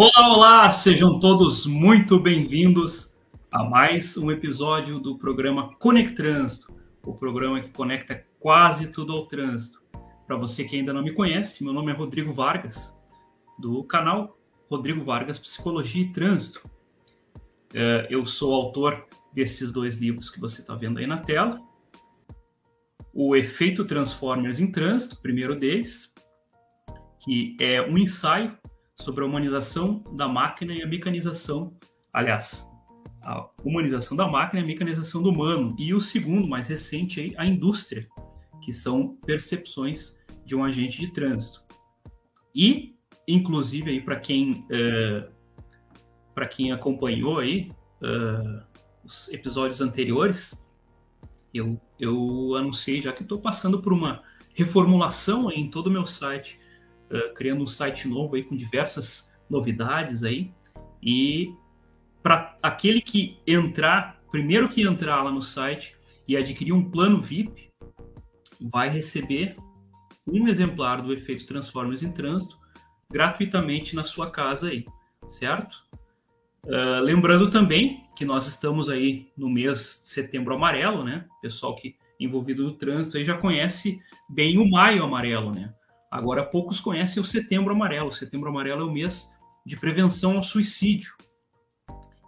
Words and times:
Olá, 0.00 0.32
olá, 0.32 0.70
sejam 0.70 1.18
todos 1.18 1.66
muito 1.66 2.20
bem-vindos 2.20 3.18
a 3.50 3.64
mais 3.64 4.16
um 4.16 4.30
episódio 4.30 5.00
do 5.00 5.18
programa 5.18 5.74
Conect 5.74 6.14
Trânsito, 6.14 6.72
o 7.04 7.12
programa 7.12 7.60
que 7.60 7.70
conecta 7.70 8.24
quase 8.38 8.92
tudo 8.92 9.12
ao 9.12 9.26
trânsito. 9.26 9.82
Para 10.24 10.36
você 10.36 10.62
que 10.62 10.76
ainda 10.76 10.92
não 10.92 11.02
me 11.02 11.12
conhece, 11.12 11.64
meu 11.64 11.72
nome 11.72 11.90
é 11.90 11.96
Rodrigo 11.96 12.32
Vargas, 12.32 12.96
do 13.58 13.82
canal 13.82 14.38
Rodrigo 14.70 15.02
Vargas 15.02 15.36
Psicologia 15.36 16.04
e 16.04 16.12
Trânsito. 16.12 16.70
É, 17.74 18.06
eu 18.08 18.24
sou 18.24 18.54
autor 18.54 19.04
desses 19.32 19.72
dois 19.72 19.96
livros 19.96 20.30
que 20.30 20.38
você 20.38 20.60
está 20.60 20.76
vendo 20.76 21.00
aí 21.00 21.08
na 21.08 21.18
tela. 21.18 21.58
O 23.12 23.34
Efeito 23.34 23.84
Transformers 23.84 24.60
em 24.60 24.70
Trânsito, 24.70 25.20
primeiro 25.20 25.56
deles, 25.56 26.14
que 27.18 27.56
é 27.58 27.82
um 27.82 27.98
ensaio 27.98 28.56
sobre 29.00 29.22
a 29.22 29.26
humanização 29.26 30.02
da 30.12 30.28
máquina 30.28 30.72
e 30.72 30.82
a 30.82 30.86
mecanização, 30.86 31.76
aliás, 32.12 32.68
a 33.22 33.48
humanização 33.64 34.16
da 34.16 34.26
máquina 34.26 34.60
e 34.60 34.64
a 34.64 34.66
mecanização 34.66 35.22
do 35.22 35.30
humano. 35.30 35.74
E 35.78 35.94
o 35.94 36.00
segundo, 36.00 36.48
mais 36.48 36.66
recente, 36.66 37.20
aí, 37.20 37.34
a 37.36 37.46
indústria, 37.46 38.08
que 38.62 38.72
são 38.72 39.16
percepções 39.24 40.18
de 40.44 40.56
um 40.56 40.64
agente 40.64 41.00
de 41.00 41.12
trânsito. 41.12 41.62
E, 42.54 42.96
inclusive, 43.26 43.90
aí 43.90 44.00
para 44.00 44.16
quem 44.16 44.50
uh, 44.50 45.38
para 46.34 46.46
quem 46.46 46.70
acompanhou 46.70 47.38
aí 47.38 47.72
uh, 48.00 48.62
os 49.04 49.28
episódios 49.30 49.80
anteriores, 49.80 50.64
eu, 51.52 51.80
eu 51.98 52.54
anunciei 52.54 53.00
já 53.00 53.12
que 53.12 53.22
estou 53.22 53.40
passando 53.40 53.82
por 53.82 53.92
uma 53.92 54.22
reformulação 54.54 55.50
em 55.50 55.68
todo 55.68 55.88
o 55.88 55.90
meu 55.90 56.06
site 56.06 56.60
uh, 57.10 57.34
criando 57.34 57.62
um 57.62 57.66
site 57.66 58.08
novo 58.08 58.36
aí 58.36 58.42
com 58.42 58.56
diversas 58.56 59.32
novidades 59.48 60.24
aí. 60.24 60.52
E 61.02 61.52
para 62.22 62.56
aquele 62.62 63.00
que 63.00 63.38
entrar, 63.46 64.20
primeiro 64.30 64.68
que 64.68 64.82
entrar 64.82 65.22
lá 65.22 65.30
no 65.30 65.42
site 65.42 65.96
e 66.26 66.36
adquirir 66.36 66.72
um 66.72 66.90
plano 66.90 67.20
VIP, 67.20 67.70
vai 68.60 68.88
receber 68.88 69.56
um 70.26 70.46
exemplar 70.48 71.00
do 71.00 71.12
efeito 71.12 71.46
Transformers 71.46 72.02
em 72.02 72.12
Trânsito 72.12 72.58
gratuitamente 73.10 73.96
na 73.96 74.04
sua 74.04 74.30
casa 74.30 74.68
aí, 74.68 74.84
certo? 75.26 75.82
Uh, 76.64 77.00
lembrando 77.00 77.50
também 77.50 78.02
que 78.14 78.24
nós 78.24 78.46
estamos 78.46 78.90
aí 78.90 79.30
no 79.36 79.48
mês 79.48 80.02
de 80.04 80.10
setembro 80.10 80.54
amarelo, 80.54 81.02
né? 81.02 81.24
pessoal 81.40 81.74
que 81.74 81.96
envolvido 82.20 82.64
no 82.64 82.74
trânsito 82.74 83.16
aí 83.16 83.24
já 83.24 83.36
conhece 83.36 84.00
bem 84.28 84.58
o 84.58 84.68
maio 84.68 85.04
amarelo, 85.04 85.52
né? 85.52 85.72
Agora, 86.10 86.44
poucos 86.44 86.80
conhecem 86.80 87.22
o 87.22 87.26
Setembro 87.26 87.74
Amarelo. 87.74 88.08
O 88.08 88.12
Setembro 88.12 88.48
Amarelo 88.48 88.82
é 88.82 88.84
o 88.84 88.92
mês 88.92 89.30
de 89.64 89.76
prevenção 89.76 90.36
ao 90.36 90.42
suicídio. 90.42 91.12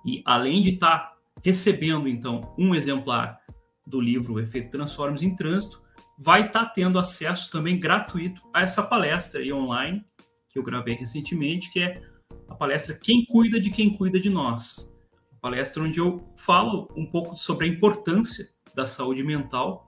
E 0.05 0.23
além 0.25 0.63
de 0.63 0.71
estar 0.71 0.99
tá 0.99 1.17
recebendo, 1.43 2.09
então, 2.09 2.55
um 2.59 2.75
exemplar 2.75 3.41
do 3.87 4.01
livro 4.01 4.35
o 4.35 4.41
Efeito 4.41 4.71
Transformes 4.71 5.23
em 5.23 5.35
Trânsito, 5.35 5.83
vai 6.19 6.47
estar 6.47 6.67
tá 6.67 6.73
tendo 6.75 6.99
acesso 6.99 7.51
também 7.51 7.81
gratuito 7.81 8.43
a 8.55 8.63
essa 8.63 8.83
palestra 8.83 9.43
online 9.55 10.05
que 10.51 10.59
eu 10.59 10.63
gravei 10.63 10.95
recentemente, 10.95 11.71
que 11.73 11.81
é 11.81 12.03
a 12.49 12.55
palestra 12.55 12.95
Quem 12.95 13.25
Cuida 13.25 13.61
de 13.61 13.71
Quem 13.71 13.97
Cuida 13.97 14.21
de 14.21 14.29
Nós. 14.29 14.91
Uma 15.33 15.41
palestra 15.41 15.83
onde 15.83 15.99
eu 15.99 16.29
falo 16.37 16.89
um 16.97 17.07
pouco 17.07 17.37
sobre 17.37 17.67
a 17.67 17.69
importância 17.69 18.47
da 18.75 18.87
saúde 18.87 19.23
mental 19.23 19.87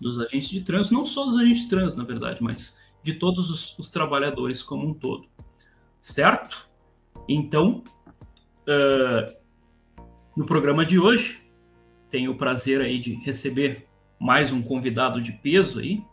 dos 0.00 0.18
agentes 0.18 0.48
de 0.48 0.62
trânsito, 0.62 0.94
não 0.94 1.04
só 1.04 1.26
dos 1.26 1.36
agentes 1.36 1.64
de 1.64 1.68
trânsito, 1.68 1.98
na 1.98 2.06
verdade, 2.06 2.42
mas 2.42 2.78
de 3.02 3.14
todos 3.14 3.50
os, 3.50 3.78
os 3.78 3.88
trabalhadores 3.88 4.62
como 4.62 4.86
um 4.86 4.94
todo. 4.94 5.28
Certo? 6.00 6.68
Então, 7.28 7.82
uh, 8.68 9.36
no 10.36 10.46
programa 10.46 10.84
de 10.84 10.98
hoje, 10.98 11.42
tenho 12.10 12.32
o 12.32 12.36
prazer 12.36 12.80
aí 12.80 12.98
de 12.98 13.14
receber 13.14 13.88
mais 14.18 14.52
um 14.52 14.62
convidado 14.62 15.20
de 15.20 15.32
peso 15.32 15.80
aí, 15.80 16.04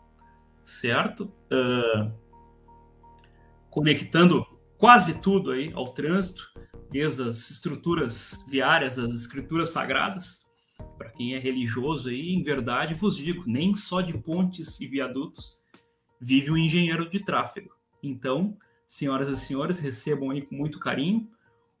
certo? 0.62 1.32
Uh, 1.52 2.12
conectando 3.70 4.46
quase 4.76 5.20
tudo 5.20 5.52
aí 5.52 5.70
ao 5.74 5.88
trânsito, 5.88 6.48
desde 6.90 7.22
as 7.22 7.50
estruturas 7.50 8.44
viárias, 8.48 8.98
as 8.98 9.12
escrituras 9.12 9.70
sagradas. 9.70 10.40
Para 10.96 11.10
quem 11.10 11.34
é 11.34 11.38
religioso 11.38 12.08
aí, 12.08 12.34
em 12.34 12.42
verdade 12.42 12.94
vos 12.94 13.16
digo, 13.16 13.44
nem 13.46 13.74
só 13.74 14.00
de 14.00 14.16
pontes 14.16 14.80
e 14.80 14.86
viadutos 14.86 15.60
vive 16.20 16.50
um 16.50 16.56
engenheiro 16.56 17.08
de 17.08 17.24
tráfego. 17.24 17.70
Então, 18.02 18.56
senhoras 18.86 19.28
e 19.30 19.46
senhores, 19.46 19.80
recebam 19.80 20.30
aí 20.30 20.42
com 20.42 20.54
muito 20.54 20.78
carinho 20.78 21.28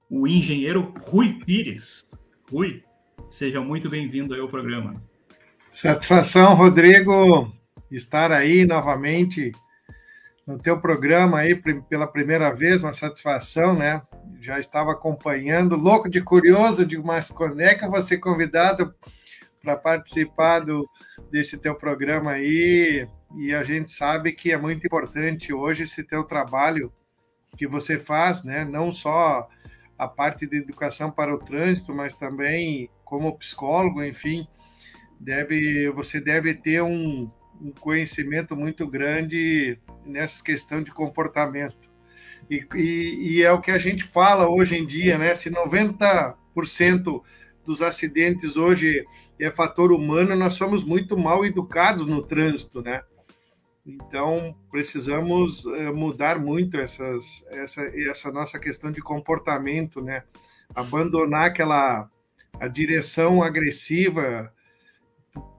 o 0.08 0.26
engenheiro 0.26 0.94
Rui 0.98 1.38
Pires. 1.44 2.02
Rui, 2.50 2.82
seja 3.28 3.60
muito 3.60 3.90
bem-vindo 3.90 4.34
ao 4.34 4.48
programa. 4.48 5.02
Satisfação, 5.72 6.54
Rodrigo, 6.54 7.52
estar 7.90 8.32
aí 8.32 8.64
novamente 8.64 9.52
no 10.46 10.58
teu 10.58 10.80
programa 10.80 11.38
aí 11.38 11.54
pela 11.88 12.06
primeira 12.06 12.52
vez, 12.52 12.82
uma 12.82 12.92
satisfação, 12.92 13.74
né? 13.74 14.02
Já 14.40 14.58
estava 14.58 14.92
acompanhando, 14.92 15.76
louco 15.76 16.08
de 16.08 16.20
curioso, 16.20 16.84
de 16.84 16.98
mas 16.98 17.30
quando 17.30 17.60
é 17.60 17.74
que 17.74 17.84
eu 17.84 17.90
vou 17.90 18.02
ser 18.02 18.18
convidado 18.18 18.92
para 19.62 19.76
participar 19.76 20.60
do, 20.60 20.88
desse 21.30 21.56
teu 21.56 21.74
programa 21.74 22.32
aí? 22.32 23.06
E 23.36 23.54
a 23.54 23.62
gente 23.62 23.92
sabe 23.92 24.32
que 24.32 24.50
é 24.52 24.56
muito 24.56 24.86
importante 24.86 25.52
hoje 25.52 25.84
esse 25.84 26.02
teu 26.02 26.24
trabalho 26.24 26.92
que 27.56 27.66
você 27.66 27.98
faz, 27.98 28.42
né? 28.42 28.64
Não 28.64 28.92
só 28.92 29.48
a 29.96 30.08
parte 30.08 30.46
de 30.46 30.56
educação 30.56 31.10
para 31.10 31.34
o 31.34 31.38
trânsito, 31.38 31.94
mas 31.94 32.16
também 32.16 32.90
como 33.04 33.36
psicólogo, 33.36 34.02
enfim, 34.02 34.46
deve 35.18 35.90
você 35.90 36.20
deve 36.20 36.54
ter 36.54 36.82
um, 36.82 37.30
um 37.60 37.72
conhecimento 37.72 38.56
muito 38.56 38.86
grande 38.86 39.78
nessa 40.04 40.42
questão 40.42 40.82
de 40.82 40.90
comportamento. 40.90 41.90
E, 42.48 42.66
e, 42.74 43.36
e, 43.36 43.42
é 43.42 43.52
o 43.52 43.60
que 43.60 43.70
a 43.70 43.78
gente 43.78 44.04
fala 44.04 44.48
hoje 44.48 44.76
em 44.76 44.86
dia, 44.86 45.18
né? 45.18 45.34
Se 45.34 45.50
90% 45.50 47.22
dos 47.64 47.82
acidentes 47.82 48.56
hoje 48.56 49.04
é 49.38 49.50
fator 49.50 49.92
humano, 49.92 50.34
nós 50.34 50.54
somos 50.54 50.82
muito 50.82 51.16
mal 51.16 51.44
educados 51.44 52.06
no 52.06 52.22
trânsito, 52.22 52.82
né? 52.82 53.02
Então, 53.94 54.56
precisamos 54.70 55.64
eh, 55.66 55.90
mudar 55.90 56.38
muito 56.38 56.76
essas, 56.78 57.44
essa, 57.50 57.82
essa 58.10 58.30
nossa 58.30 58.58
questão 58.58 58.90
de 58.90 59.00
comportamento, 59.00 60.00
né? 60.00 60.24
Abandonar 60.74 61.46
aquela 61.46 62.08
a 62.60 62.68
direção 62.68 63.42
agressiva 63.42 64.52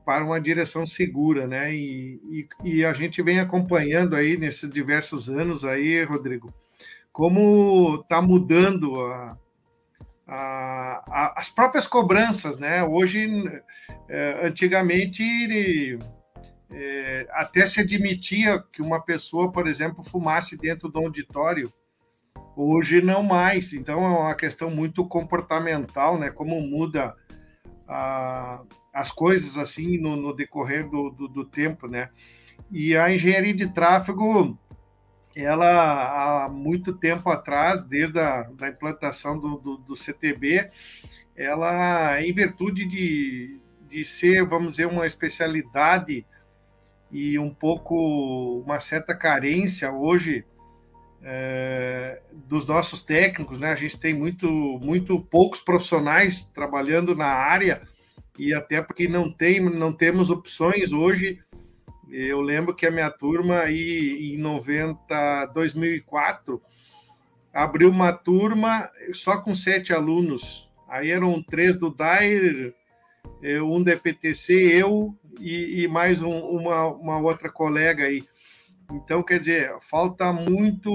para 0.05 0.23
uma 0.23 0.39
direção 0.39 0.85
segura, 0.85 1.47
né? 1.47 1.73
E, 1.73 2.47
e, 2.63 2.77
e, 2.77 2.85
a 2.85 2.93
gente 2.93 3.21
vem 3.21 3.39
acompanhando 3.39 4.15
aí 4.15 4.37
nesses 4.37 4.69
diversos 4.69 5.29
anos 5.29 5.63
aí, 5.63 6.03
Rodrigo, 6.03 6.53
como 7.11 8.01
está 8.01 8.21
mudando 8.21 9.05
a, 9.05 9.37
a, 10.27 11.03
a, 11.07 11.33
as 11.37 11.49
próprias 11.49 11.87
cobranças, 11.87 12.57
né? 12.57 12.83
Hoje, 12.83 13.25
eh, 14.09 14.41
antigamente 14.43 15.97
é, 16.73 17.27
até 17.31 17.67
se 17.67 17.81
admitia 17.81 18.63
que 18.71 18.81
uma 18.81 19.01
pessoa, 19.01 19.51
por 19.51 19.67
exemplo, 19.67 20.03
fumasse 20.03 20.57
dentro 20.57 20.89
do 20.89 20.99
auditório. 20.99 21.71
Hoje 22.55 23.01
não 23.01 23.23
mais. 23.23 23.73
Então 23.73 24.03
é 24.03 24.19
uma 24.19 24.35
questão 24.35 24.69
muito 24.69 25.05
comportamental, 25.05 26.17
né? 26.17 26.29
Como 26.29 26.59
muda 26.61 27.15
a, 27.87 28.61
as 28.93 29.11
coisas 29.11 29.57
assim 29.57 29.97
no, 29.97 30.15
no 30.15 30.33
decorrer 30.33 30.89
do, 30.89 31.09
do, 31.09 31.27
do, 31.27 31.45
tempo, 31.45 31.87
né? 31.87 32.09
E 32.71 32.95
a 32.95 33.13
engenharia 33.13 33.53
de 33.53 33.67
tráfego, 33.67 34.57
ela 35.35 36.45
há 36.45 36.49
muito 36.49 36.93
tempo 36.93 37.29
atrás, 37.29 37.81
desde 37.83 38.19
a 38.19 38.43
da 38.43 38.69
implantação 38.69 39.37
do, 39.37 39.57
do, 39.57 39.77
do 39.77 39.95
CTB, 39.95 40.69
ela, 41.35 42.21
em 42.21 42.33
virtude 42.33 42.85
de, 42.85 43.59
de 43.89 44.05
ser, 44.05 44.45
vamos 44.45 44.71
dizer, 44.71 44.87
uma 44.87 45.05
especialidade 45.05 46.25
e 47.11 47.37
um 47.37 47.49
pouco 47.49 48.63
uma 48.65 48.79
certa 48.79 49.15
carência 49.15 49.91
hoje 49.91 50.45
é, 51.23 52.21
dos 52.33 52.65
nossos 52.65 53.03
técnicos, 53.03 53.59
né? 53.59 53.71
A 53.71 53.75
gente 53.75 53.99
tem 53.99 54.13
muito, 54.13 54.49
muito 54.81 55.19
poucos 55.19 55.59
profissionais 55.59 56.45
trabalhando 56.53 57.15
na 57.15 57.27
área 57.27 57.81
e 58.39 58.53
até 58.53 58.81
porque 58.81 59.07
não 59.07 59.31
tem, 59.31 59.59
não 59.59 59.91
temos 59.91 60.29
opções 60.29 60.91
hoje. 60.91 61.39
Eu 62.09 62.41
lembro 62.41 62.73
que 62.73 62.85
a 62.85 62.91
minha 62.91 63.09
turma 63.09 63.59
aí 63.59 64.33
em 64.33 64.37
90, 64.37 65.45
2004 65.53 66.61
abriu 67.53 67.89
uma 67.89 68.13
turma 68.13 68.89
só 69.13 69.37
com 69.37 69.53
sete 69.53 69.93
alunos. 69.93 70.69
Aí 70.89 71.11
eram 71.11 71.41
três 71.43 71.77
do 71.77 71.89
DAIR, 71.89 72.73
um 73.63 73.83
da 73.83 73.93
EPTC, 73.93 74.53
eu 74.53 75.15
e, 75.39 75.83
e 75.83 75.87
mais 75.87 76.21
um, 76.21 76.39
uma, 76.39 76.85
uma 76.87 77.19
outra 77.19 77.49
colega 77.49 78.05
aí. 78.05 78.23
Então, 78.91 79.23
quer 79.23 79.39
dizer, 79.39 79.73
falta 79.81 80.33
muito, 80.33 80.91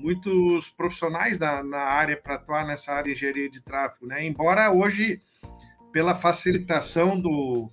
muitos 0.00 0.68
profissionais 0.70 1.38
na, 1.38 1.62
na 1.62 1.78
área 1.78 2.16
para 2.16 2.34
atuar 2.34 2.66
nessa 2.66 2.92
área 2.92 3.04
de 3.04 3.12
engenharia 3.12 3.50
de 3.50 3.60
tráfego, 3.60 4.06
né? 4.06 4.24
Embora 4.24 4.72
hoje, 4.72 5.22
pela 5.92 6.14
facilitação 6.14 7.18
do, 7.18 7.70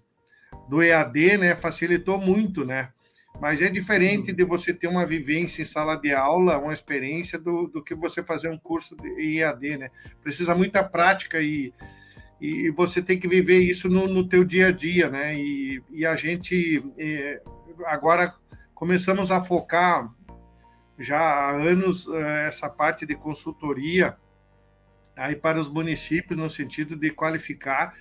do 0.69 0.81
EAD, 0.83 1.37
né, 1.37 1.55
facilitou 1.55 2.19
muito, 2.19 2.63
né? 2.63 2.89
Mas 3.41 3.61
é 3.61 3.69
diferente 3.69 4.31
de 4.31 4.43
você 4.43 4.73
ter 4.73 4.87
uma 4.87 5.05
vivência 5.05 5.61
em 5.61 5.65
sala 5.65 5.95
de 5.95 6.13
aula, 6.13 6.57
uma 6.57 6.73
experiência, 6.73 7.37
do, 7.37 7.67
do 7.67 7.83
que 7.83 7.93
você 7.93 8.23
fazer 8.23 8.49
um 8.49 8.57
curso 8.57 8.95
de 8.95 9.39
EAD, 9.39 9.77
né? 9.77 9.89
Precisa 10.21 10.53
muita 10.53 10.83
prática 10.83 11.41
e, 11.41 11.73
e 12.39 12.69
você 12.69 13.01
tem 13.01 13.19
que 13.19 13.27
viver 13.27 13.59
isso 13.59 13.89
no, 13.89 14.07
no 14.07 14.27
teu 14.27 14.43
dia 14.43 14.67
a 14.67 14.71
dia, 14.71 15.09
né? 15.09 15.35
E, 15.35 15.81
e 15.91 16.05
a 16.05 16.15
gente 16.15 16.83
é, 16.97 17.41
agora 17.85 18.33
começamos 18.73 19.31
a 19.31 19.41
focar 19.41 20.13
já 20.97 21.19
há 21.19 21.51
anos 21.51 22.07
eh, 22.07 22.47
essa 22.47 22.69
parte 22.69 23.05
de 23.05 23.15
consultoria 23.15 24.15
aí 25.15 25.35
para 25.35 25.59
os 25.59 25.69
municípios 25.69 26.39
no 26.39 26.49
sentido 26.49 26.95
de 26.95 27.09
qualificar 27.09 27.93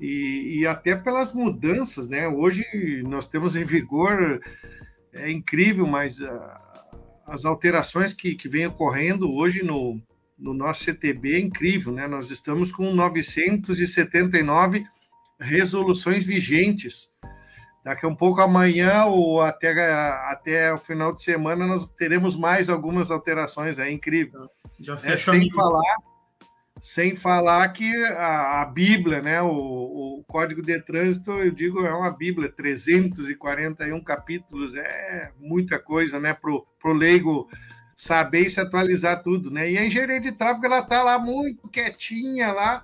e, 0.00 0.58
e, 0.60 0.66
até 0.66 0.96
pelas 0.96 1.32
mudanças, 1.32 2.08
né? 2.08 2.26
Hoje 2.26 2.64
nós 3.06 3.28
temos 3.28 3.54
em 3.54 3.64
vigor 3.64 4.40
é 5.12 5.30
incrível, 5.30 5.86
mas 5.86 6.18
uh, 6.18 6.28
as 7.26 7.44
alterações 7.44 8.12
que, 8.12 8.34
que 8.34 8.48
vêm 8.48 8.66
ocorrendo 8.66 9.30
hoje 9.32 9.62
no, 9.62 10.00
no 10.42 10.52
nosso 10.52 10.84
CTB 10.84 11.36
é 11.36 11.40
incrível, 11.40 11.92
né? 11.92 12.08
Nós 12.08 12.30
estamos 12.30 12.72
com 12.72 12.92
979 12.92 14.84
resoluções 15.38 16.24
vigentes. 16.24 17.08
Daqui 17.84 18.04
a 18.04 18.08
um 18.08 18.14
pouco 18.14 18.40
amanhã 18.40 19.04
ou 19.04 19.40
até, 19.40 19.72
até 20.30 20.72
o 20.72 20.78
final 20.78 21.14
de 21.14 21.22
semana 21.22 21.66
nós 21.66 21.88
teremos 21.96 22.36
mais 22.36 22.68
algumas 22.68 23.10
alterações, 23.10 23.78
é 23.78 23.90
incrível. 23.90 24.48
Já 24.80 24.96
fecha 24.96 25.30
é, 25.30 25.40
sem 25.40 25.50
falar 25.50 25.96
sem 26.82 27.14
falar 27.14 27.68
que 27.68 27.94
a, 28.06 28.62
a 28.62 28.64
Bíblia, 28.64 29.22
né, 29.22 29.40
o, 29.40 29.48
o, 29.48 30.24
Código 30.26 30.60
de 30.60 30.80
Trânsito, 30.80 31.30
eu 31.30 31.52
digo, 31.52 31.86
é 31.86 31.94
uma 31.94 32.10
Bíblia, 32.10 32.50
341 32.50 34.02
capítulos, 34.02 34.74
é 34.74 35.30
muita 35.38 35.78
coisa, 35.78 36.18
né, 36.18 36.34
para 36.34 36.50
o 36.50 36.92
leigo 36.92 37.48
saber 38.02 38.46
e 38.46 38.50
se 38.50 38.60
atualizar 38.60 39.22
tudo, 39.22 39.48
né? 39.48 39.70
E 39.70 39.78
a 39.78 39.86
engenharia 39.86 40.20
de 40.20 40.32
tráfego, 40.32 40.66
ela 40.66 40.80
está 40.80 41.04
lá 41.04 41.20
muito 41.20 41.68
quietinha, 41.68 42.52
lá 42.52 42.82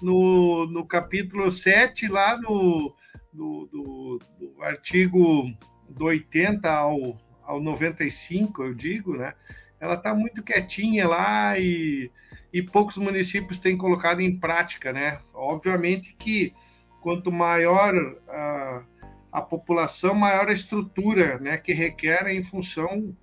no, 0.00 0.66
no 0.66 0.86
capítulo 0.86 1.52
7, 1.52 2.08
lá 2.08 2.38
no, 2.38 2.96
do, 3.30 3.68
do, 3.70 4.18
do 4.40 4.62
artigo 4.62 5.52
do 5.86 6.06
80 6.06 6.66
ao, 6.70 7.20
ao 7.42 7.60
95, 7.60 8.62
eu 8.62 8.72
digo, 8.74 9.14
né? 9.14 9.34
Ela 9.78 9.96
está 9.96 10.14
muito 10.14 10.42
quietinha 10.42 11.06
lá 11.06 11.58
e, 11.58 12.10
e 12.50 12.62
poucos 12.62 12.96
municípios 12.96 13.58
têm 13.58 13.76
colocado 13.76 14.22
em 14.22 14.34
prática, 14.34 14.94
né? 14.94 15.18
Obviamente 15.34 16.16
que 16.18 16.54
quanto 17.02 17.30
maior 17.30 17.94
a, 18.26 18.82
a 19.30 19.42
população, 19.42 20.14
maior 20.14 20.48
a 20.48 20.54
estrutura 20.54 21.38
né, 21.38 21.58
que 21.58 21.74
requer 21.74 22.28
em 22.28 22.42
função 22.42 23.14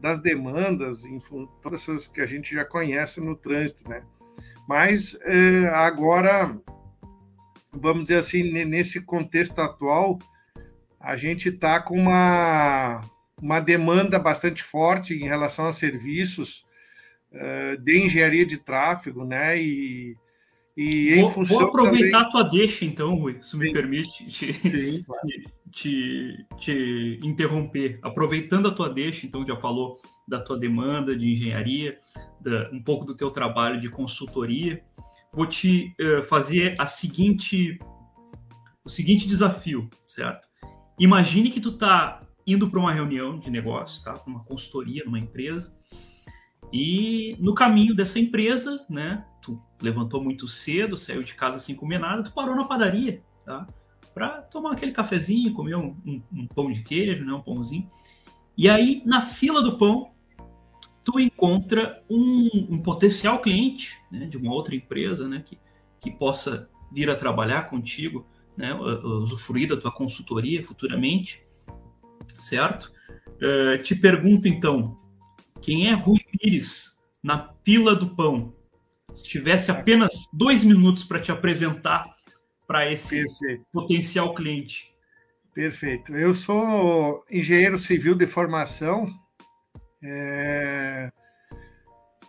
das 0.00 0.20
demandas, 0.20 1.04
em 1.04 1.20
todas 1.62 1.82
essas 1.82 2.08
que 2.08 2.20
a 2.20 2.26
gente 2.26 2.54
já 2.54 2.64
conhece 2.64 3.20
no 3.20 3.36
trânsito, 3.36 3.88
né? 3.88 4.02
Mas 4.66 5.18
eh, 5.22 5.68
agora 5.74 6.56
vamos 7.72 8.04
dizer 8.04 8.18
assim, 8.18 8.42
nesse 8.64 9.00
contexto 9.00 9.58
atual, 9.60 10.18
a 10.98 11.16
gente 11.16 11.48
está 11.48 11.80
com 11.80 11.96
uma, 11.96 13.00
uma 13.40 13.60
demanda 13.60 14.18
bastante 14.18 14.62
forte 14.62 15.14
em 15.14 15.26
relação 15.26 15.66
a 15.66 15.72
serviços 15.72 16.64
uh, 17.32 17.76
de 17.78 18.04
engenharia 18.04 18.44
de 18.44 18.58
tráfego, 18.58 19.24
né? 19.24 19.60
E, 19.60 20.16
e 20.76 21.20
vou, 21.20 21.30
função 21.30 21.58
vou 21.58 21.68
aproveitar 21.68 22.24
também... 22.24 22.28
a 22.28 22.30
tua 22.30 22.42
deixa, 22.44 22.84
então, 22.84 23.14
Rui, 23.14 23.38
se 23.40 23.56
me 23.56 23.72
permite 23.72 24.26
te, 24.28 24.52
Sim, 24.52 25.02
claro. 25.06 25.28
te, 25.70 26.46
te, 26.58 27.20
interromper. 27.22 27.98
Aproveitando 28.02 28.68
a 28.68 28.70
tua 28.70 28.88
deixa, 28.88 29.26
então, 29.26 29.46
já 29.46 29.56
falou 29.56 30.00
da 30.26 30.40
tua 30.40 30.58
demanda 30.58 31.16
de 31.16 31.32
engenharia, 31.32 31.98
da, 32.40 32.70
um 32.72 32.82
pouco 32.82 33.04
do 33.04 33.16
teu 33.16 33.30
trabalho 33.30 33.80
de 33.80 33.90
consultoria 33.90 34.82
vou 35.32 35.46
te 35.46 35.94
uh, 36.00 36.22
fazer 36.24 36.74
a 36.78 36.86
seguinte, 36.86 37.78
o 38.84 38.88
seguinte 38.88 39.26
desafio, 39.26 39.88
certo? 40.08 40.48
Imagine 40.98 41.50
que 41.50 41.60
tu 41.60 41.72
tá 41.72 42.26
indo 42.46 42.68
para 42.68 42.80
uma 42.80 42.92
reunião 42.92 43.38
de 43.38 43.50
negócios, 43.50 44.02
tá? 44.02 44.14
Uma 44.26 44.44
consultoria 44.44 45.04
numa 45.04 45.18
empresa 45.18 45.78
e 46.72 47.36
no 47.38 47.54
caminho 47.54 47.94
dessa 47.94 48.18
empresa, 48.18 48.84
né? 48.88 49.24
Levantou 49.80 50.22
muito 50.22 50.46
cedo, 50.46 50.96
saiu 50.96 51.22
de 51.22 51.34
casa 51.34 51.58
sem 51.58 51.74
comer 51.74 51.98
nada, 51.98 52.22
tu 52.22 52.32
parou 52.32 52.54
na 52.54 52.64
padaria, 52.64 53.22
tá? 53.44 53.66
Para 54.12 54.42
tomar 54.42 54.72
aquele 54.72 54.92
cafezinho, 54.92 55.54
comer 55.54 55.76
um, 55.76 55.96
um, 56.04 56.22
um 56.32 56.46
pão 56.46 56.70
de 56.70 56.82
queijo, 56.82 57.24
né? 57.24 57.32
Um 57.32 57.40
pãozinho. 57.40 57.88
E 58.56 58.68
aí 58.68 59.02
na 59.06 59.20
fila 59.20 59.62
do 59.62 59.78
pão 59.78 60.10
tu 61.04 61.18
encontra 61.18 62.02
um, 62.08 62.48
um 62.70 62.78
potencial 62.78 63.40
cliente 63.40 63.98
né, 64.10 64.26
de 64.26 64.36
uma 64.36 64.52
outra 64.52 64.74
empresa 64.74 65.26
né, 65.26 65.42
que, 65.44 65.58
que 66.00 66.10
possa 66.10 66.68
vir 66.92 67.10
a 67.10 67.16
trabalhar 67.16 67.68
contigo, 67.68 68.26
né, 68.56 68.74
usufruir 68.74 69.68
da 69.68 69.76
tua 69.76 69.92
consultoria 69.92 70.62
futuramente, 70.62 71.44
certo? 72.36 72.92
Uh, 73.36 73.82
te 73.82 73.94
pergunto 73.94 74.46
então, 74.46 74.98
quem 75.60 75.88
é 75.88 75.94
Rui 75.94 76.18
Pires 76.18 77.00
na 77.22 77.38
pila 77.38 77.94
do 77.94 78.14
pão? 78.14 78.54
Se 79.14 79.24
tivesse 79.24 79.70
apenas 79.70 80.24
dois 80.32 80.64
minutos 80.64 81.04
para 81.04 81.20
te 81.20 81.32
apresentar 81.32 82.04
para 82.66 82.90
esse 82.90 83.24
Perfeito. 83.24 83.66
potencial 83.72 84.34
cliente. 84.34 84.94
Perfeito. 85.52 86.16
Eu 86.16 86.34
sou 86.34 87.24
engenheiro 87.30 87.76
civil 87.76 88.14
de 88.14 88.26
formação, 88.26 89.06
é... 90.02 91.10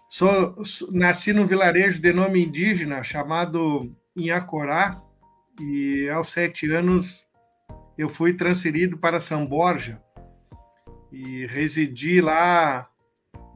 Sou, 0.09 0.55
nasci 0.91 1.31
num 1.31 1.47
vilarejo 1.47 2.01
de 2.01 2.11
nome 2.11 2.43
indígena 2.43 3.01
chamado 3.01 3.95
Inhacorá 4.13 5.01
e 5.59 6.09
aos 6.09 6.31
sete 6.31 6.69
anos 6.69 7.25
eu 7.97 8.09
fui 8.09 8.33
transferido 8.33 8.97
para 8.97 9.21
São 9.21 9.45
Borja 9.45 10.01
e 11.13 11.45
residi 11.45 12.19
lá 12.19 12.90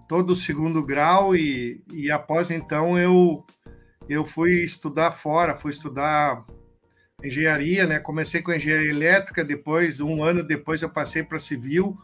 todo 0.07 0.31
o 0.31 0.35
segundo 0.35 0.83
grau 0.83 1.35
e, 1.35 1.83
e 1.91 2.11
após 2.11 2.51
então 2.51 2.97
eu 2.97 3.45
eu 4.07 4.23
fui 4.23 4.63
estudar 4.63 5.13
fora, 5.13 5.57
fui 5.57 5.71
estudar 5.71 6.45
engenharia, 7.23 7.87
né? 7.87 7.99
Comecei 7.99 8.41
com 8.41 8.53
engenharia 8.53 8.91
elétrica, 8.91 9.43
depois 9.43 9.99
um 9.99 10.23
ano 10.23 10.43
depois 10.43 10.81
eu 10.81 10.89
passei 10.89 11.23
para 11.23 11.39
civil 11.39 11.97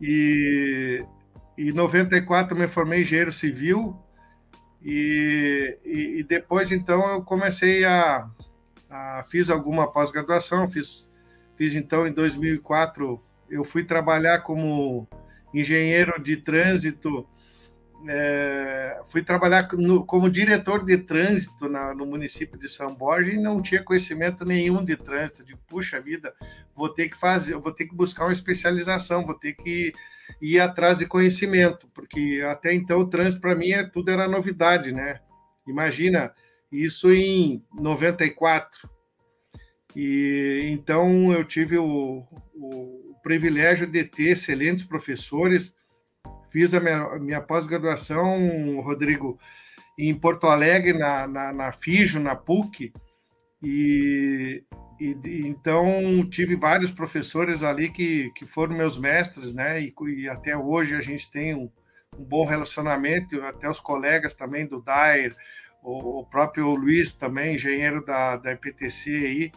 e 0.00 1.04
em 1.56 1.72
94 1.72 2.56
me 2.56 2.68
formei 2.68 3.00
engenheiro 3.00 3.32
civil 3.32 3.96
e, 4.82 5.78
e, 5.84 6.18
e 6.20 6.22
depois 6.22 6.70
então 6.70 7.08
eu 7.12 7.22
comecei 7.22 7.84
a, 7.84 8.28
a 8.90 9.24
fiz 9.28 9.48
alguma 9.48 9.90
pós-graduação, 9.90 10.70
fiz, 10.70 11.08
fiz 11.56 11.74
então 11.74 12.06
em 12.06 12.12
2004 12.12 13.22
eu 13.48 13.64
fui 13.64 13.84
trabalhar 13.84 14.40
como 14.40 15.08
engenheiro 15.58 16.20
de 16.22 16.36
trânsito, 16.36 17.26
é, 18.08 19.00
fui 19.06 19.22
trabalhar 19.22 19.68
no, 19.72 20.04
como 20.04 20.30
diretor 20.30 20.84
de 20.84 20.98
trânsito 20.98 21.68
na, 21.68 21.94
no 21.94 22.06
município 22.06 22.58
de 22.58 22.68
São 22.68 22.94
Borja 22.94 23.32
e 23.32 23.40
não 23.40 23.62
tinha 23.62 23.82
conhecimento 23.82 24.44
nenhum 24.44 24.84
de 24.84 24.96
trânsito. 24.96 25.44
De 25.44 25.56
puxa 25.68 26.00
vida, 26.00 26.34
vou 26.74 26.88
ter 26.88 27.08
que 27.08 27.16
fazer, 27.16 27.56
vou 27.56 27.72
ter 27.72 27.86
que 27.86 27.94
buscar 27.94 28.24
uma 28.24 28.32
especialização, 28.32 29.24
vou 29.24 29.34
ter 29.34 29.54
que 29.54 29.92
ir 30.40 30.60
atrás 30.60 30.98
de 30.98 31.06
conhecimento, 31.06 31.88
porque 31.94 32.42
até 32.48 32.74
então 32.74 32.98
o 32.98 33.08
trânsito 33.08 33.40
para 33.40 33.54
mim 33.54 33.70
é, 33.70 33.84
tudo 33.84 34.10
era 34.10 34.28
novidade, 34.28 34.92
né? 34.92 35.20
Imagina 35.66 36.32
isso 36.70 37.12
em 37.12 37.64
94. 37.74 38.95
E 39.96 40.68
então 40.72 41.32
eu 41.32 41.42
tive 41.42 41.78
o, 41.78 42.22
o, 42.54 43.16
privilégio 43.22 43.86
de 43.86 44.04
ter 44.04 44.32
excelentes 44.32 44.84
professores. 44.84 45.74
Fiz 46.50 46.74
a 46.74 46.80
minha, 46.80 47.18
minha 47.18 47.40
pós-graduação, 47.40 48.78
Rodrigo, 48.82 49.38
em 49.98 50.14
Porto 50.14 50.46
Alegre, 50.46 50.92
na, 50.92 51.26
na, 51.26 51.52
na 51.52 51.72
FIJO, 51.72 52.20
na 52.20 52.36
PUC, 52.36 52.92
e, 53.62 54.62
e, 55.00 55.46
então 55.46 56.28
tive 56.28 56.56
vários 56.56 56.90
professores 56.90 57.62
ali 57.62 57.90
que, 57.90 58.30
que 58.32 58.44
foram 58.44 58.76
meus 58.76 58.98
mestres, 58.98 59.54
né? 59.54 59.80
E, 59.80 59.94
e 60.14 60.28
até 60.28 60.56
hoje 60.56 60.94
a 60.94 61.00
gente 61.00 61.30
tem 61.30 61.54
um, 61.54 61.70
um, 62.16 62.22
bom 62.22 62.44
relacionamento, 62.44 63.42
até 63.42 63.68
os 63.68 63.80
colegas 63.80 64.34
também 64.34 64.66
do 64.66 64.80
DAIR, 64.80 65.34
o, 65.82 66.20
o 66.20 66.26
próprio 66.26 66.68
Luiz 66.68 67.14
também, 67.14 67.54
engenheiro 67.54 68.04
da, 68.04 68.36
da 68.36 68.52
IPTC 68.52 69.10
aí. 69.10 69.52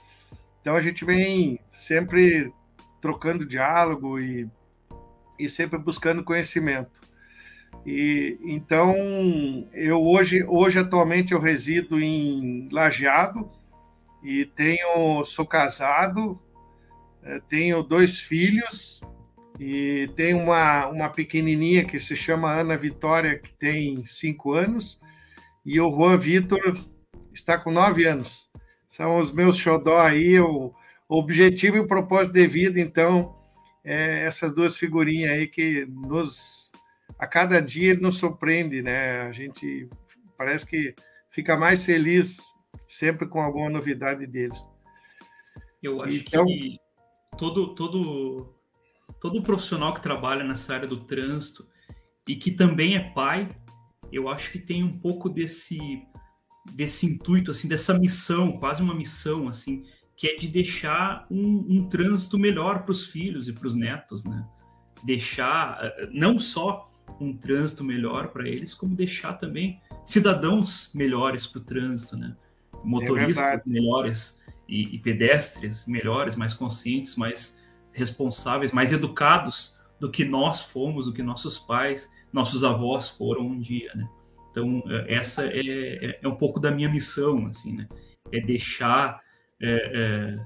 Então 0.62 0.76
a 0.76 0.82
gente 0.82 1.06
vem 1.06 1.60
sempre 1.74 2.52
trocando 3.02 3.46
diálogo 3.46 4.20
e, 4.20 4.48
e 5.38 5.50
sempre 5.50 5.78
buscando 5.78 6.24
conhecimento. 6.24 6.92
E 7.86 8.38
então 8.44 8.94
eu 9.74 10.02
hoje, 10.02 10.44
hoje 10.44 10.80
atualmente 10.80 11.34
eu 11.34 11.40
resido 11.40 12.00
em 12.00 12.68
Lajeado 12.72 13.50
e 14.24 14.46
tenho 14.46 15.24
sou 15.24 15.46
casado, 15.46 16.40
eh, 17.24 17.42
tenho 17.48 17.82
dois 17.82 18.20
filhos 18.20 19.00
e 19.60 20.10
tenho 20.16 20.40
uma, 20.40 20.88
uma 20.88 21.10
pequenininha 21.10 21.86
que 21.86 22.00
se 22.00 22.16
chama 22.16 22.52
Ana 22.52 22.76
Vitória 22.76 23.40
que 23.40 23.54
tem 23.54 24.06
cinco 24.08 24.54
anos 24.54 25.00
e 25.66 25.80
o 25.80 25.90
Juan 25.90 26.18
Vitor 26.18 26.78
está 27.34 27.58
com 27.58 27.72
nove 27.72 28.06
anos. 28.06 28.49
São 29.00 29.18
os 29.22 29.32
meus 29.32 29.56
xodó 29.56 29.98
aí, 29.98 30.38
o, 30.42 30.74
objetivo 31.08 31.78
e 31.78 31.80
o 31.80 31.88
propósito 31.88 32.34
de 32.34 32.46
vida, 32.46 32.82
então, 32.82 33.34
é 33.82 34.26
essas 34.26 34.54
duas 34.54 34.76
figurinhas 34.76 35.32
aí 35.32 35.48
que 35.48 35.86
nos, 35.86 36.70
a 37.18 37.26
cada 37.26 37.62
dia 37.62 37.96
nos 37.96 38.18
surpreende, 38.18 38.82
né? 38.82 39.22
A 39.22 39.32
gente 39.32 39.90
parece 40.38 40.66
que 40.66 40.94
fica 41.32 41.56
mais 41.56 41.86
feliz 41.86 42.40
sempre 42.86 43.26
com 43.26 43.42
alguma 43.42 43.70
novidade 43.70 44.28
deles. 44.28 44.60
Eu 45.82 46.02
acho 46.02 46.18
então, 46.18 46.46
que 46.46 46.78
todo, 47.38 47.74
todo, 47.76 48.54
todo 49.22 49.42
profissional 49.42 49.94
que 49.94 50.04
trabalha 50.04 50.44
nessa 50.44 50.74
área 50.74 50.88
do 50.90 51.06
trânsito 51.06 51.66
e 52.28 52.36
que 52.36 52.52
também 52.52 52.98
é 52.98 53.12
pai, 53.12 53.50
eu 54.12 54.28
acho 54.28 54.52
que 54.52 54.60
tem 54.60 54.84
um 54.84 55.00
pouco 55.00 55.30
desse 55.30 56.06
desse 56.66 57.06
intuito 57.06 57.52
assim 57.52 57.68
dessa 57.68 57.98
missão 57.98 58.54
quase 58.54 58.82
uma 58.82 58.94
missão 58.94 59.48
assim 59.48 59.84
que 60.16 60.28
é 60.28 60.36
de 60.36 60.48
deixar 60.48 61.26
um, 61.32 61.66
um 61.70 61.88
trânsito 61.88 62.38
melhor 62.38 62.84
para 62.84 62.92
os 62.92 63.06
filhos 63.06 63.48
e 63.48 63.54
para 63.54 63.68
os 63.68 63.76
netos 63.76 64.26
né? 64.26 64.46
Deixar 65.04 65.80
eh, 65.82 66.10
não 66.12 66.38
só 66.38 66.92
um 67.22 67.36
trânsito 67.36 67.84
melhor 67.84 68.28
para 68.28 68.48
eles 68.48 68.74
como 68.74 68.96
deixar 68.96 69.34
também 69.34 69.82
cidadãos 70.04 70.92
melhores 70.94 71.48
para 71.48 71.62
o 71.62 71.64
trânsito 71.64 72.18
né? 72.18 72.36
Motoristas 72.84 73.46
é 73.46 73.62
melhores 73.66 74.40
e, 74.68 74.96
e 74.96 75.00
pedestres 75.00 75.86
melhores 75.88 76.36
mais 76.36 76.54
conscientes 76.54 77.16
mais 77.16 77.58
responsáveis 77.94 78.72
mais 78.72 78.92
educados 78.92 79.78
do 80.00 80.10
que 80.12 80.26
nós 80.26 80.62
fomos 80.62 81.06
do 81.06 81.14
que 81.14 81.24
nossos 81.24 81.58
pais 81.58 82.12
nossos 82.32 82.64
avós 82.64 83.10
foram 83.10 83.42
um 83.42 83.60
dia, 83.60 83.92
né? 83.96 84.08
Então, 84.52 84.84
é, 84.88 85.16
essa 85.16 85.46
é, 85.46 85.60
é, 85.60 86.20
é, 86.22 86.28
um 86.28 86.36
pouco 86.36 86.60
da 86.60 86.72
minha 86.72 86.90
missão, 86.90 87.48
assim, 87.48 87.76
né? 87.76 87.88
É 88.32 88.40
deixar 88.40 89.20
é, 89.62 89.92
é, 89.94 90.40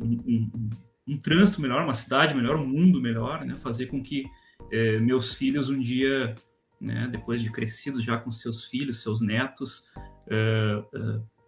um, 0.00 0.12
um, 0.26 0.70
um, 1.08 1.18
trânsito 1.18 1.60
melhor, 1.60 1.82
uma 1.84 1.94
cidade 1.94 2.34
melhor, 2.34 2.56
um 2.56 2.66
mundo 2.66 3.00
melhor, 3.00 3.44
né? 3.44 3.54
Fazer 3.54 3.86
com 3.86 4.02
que 4.02 4.24
é, 4.70 4.98
meus 4.98 5.34
filhos 5.34 5.68
um 5.68 5.78
dia, 5.78 6.34
né, 6.80 7.08
depois 7.10 7.42
de 7.42 7.50
crescidos 7.50 8.02
já 8.02 8.16
com 8.16 8.30
seus 8.30 8.64
filhos, 8.64 9.02
seus 9.02 9.20
netos, 9.20 9.86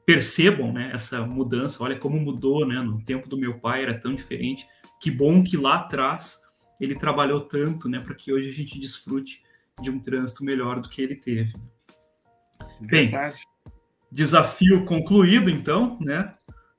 percebam 0.06 0.72
né, 0.72 0.90
essa 0.92 1.24
mudança. 1.26 1.82
Olha 1.82 1.98
como 1.98 2.20
mudou, 2.20 2.66
né? 2.66 2.80
No 2.82 3.02
tempo 3.02 3.28
do 3.28 3.38
meu 3.38 3.58
pai 3.58 3.82
era 3.82 3.98
tão 3.98 4.14
diferente. 4.14 4.66
Que 5.00 5.10
bom 5.10 5.42
que 5.42 5.56
lá 5.56 5.76
atrás 5.76 6.40
ele 6.80 6.94
trabalhou 6.94 7.40
tanto, 7.40 7.88
né, 7.88 8.00
para 8.00 8.14
que 8.14 8.32
hoje 8.32 8.48
a 8.48 8.52
gente 8.52 8.78
desfrute 8.78 9.42
de 9.80 9.90
um 9.90 9.98
trânsito 9.98 10.44
melhor 10.44 10.80
do 10.80 10.88
que 10.88 11.00
ele 11.02 11.16
teve. 11.16 11.54
Verdade. 12.80 13.36
Bem, 13.36 13.72
desafio 14.10 14.84
concluído, 14.84 15.50
então, 15.50 15.98
né? 16.00 16.34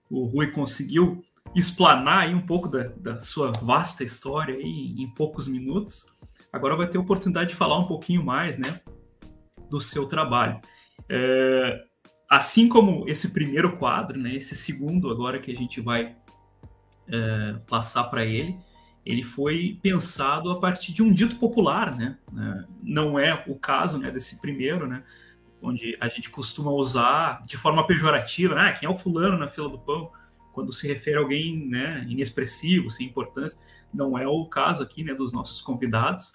O 0.09 0.25
Rui 0.25 0.51
conseguiu 0.51 1.23
explanar 1.55 2.23
aí 2.23 2.33
um 2.33 2.45
pouco 2.45 2.67
da, 2.67 2.83
da 2.97 3.19
sua 3.19 3.51
vasta 3.51 4.03
história 4.03 4.55
aí 4.55 4.95
em 4.97 5.09
poucos 5.09 5.47
minutos. 5.47 6.13
Agora 6.51 6.75
vai 6.75 6.87
ter 6.87 6.97
a 6.97 7.01
oportunidade 7.01 7.49
de 7.49 7.55
falar 7.55 7.77
um 7.77 7.87
pouquinho 7.87 8.23
mais, 8.23 8.57
né, 8.57 8.81
do 9.69 9.79
seu 9.79 10.05
trabalho. 10.05 10.59
É, 11.09 11.83
assim 12.29 12.67
como 12.67 13.07
esse 13.07 13.31
primeiro 13.31 13.77
quadro, 13.77 14.19
né, 14.19 14.35
esse 14.35 14.55
segundo 14.55 15.09
agora 15.09 15.39
que 15.39 15.51
a 15.51 15.55
gente 15.55 15.81
vai 15.81 16.15
é, 17.07 17.55
passar 17.67 18.05
para 18.05 18.25
ele, 18.25 18.57
ele 19.05 19.23
foi 19.23 19.79
pensado 19.81 20.49
a 20.51 20.59
partir 20.59 20.91
de 20.91 21.03
um 21.03 21.13
dito 21.13 21.35
popular, 21.37 21.95
né? 21.95 22.17
É, 22.35 22.65
não 22.81 23.19
é 23.19 23.43
o 23.47 23.55
caso 23.55 23.97
né, 23.99 24.09
desse 24.09 24.41
primeiro, 24.41 24.87
né? 24.87 25.03
Onde 25.65 25.97
a 25.99 26.07
gente 26.07 26.29
costuma 26.29 26.71
usar 26.71 27.43
de 27.45 27.57
forma 27.57 27.85
pejorativa, 27.85 28.55
né? 28.55 28.69
Ah, 28.69 28.73
quem 28.73 28.87
é 28.87 28.89
o 28.89 28.95
fulano 28.95 29.37
na 29.37 29.47
fila 29.47 29.69
do 29.69 29.79
pão? 29.79 30.11
Quando 30.53 30.71
se 30.71 30.87
refere 30.87 31.17
a 31.17 31.19
alguém 31.19 31.67
né, 31.67 32.05
inexpressivo, 32.07 32.89
sem 32.89 33.07
importância. 33.07 33.59
Não 33.93 34.17
é 34.17 34.27
o 34.27 34.45
caso 34.45 34.83
aqui 34.83 35.03
né, 35.03 35.13
dos 35.13 35.31
nossos 35.31 35.61
convidados. 35.61 36.33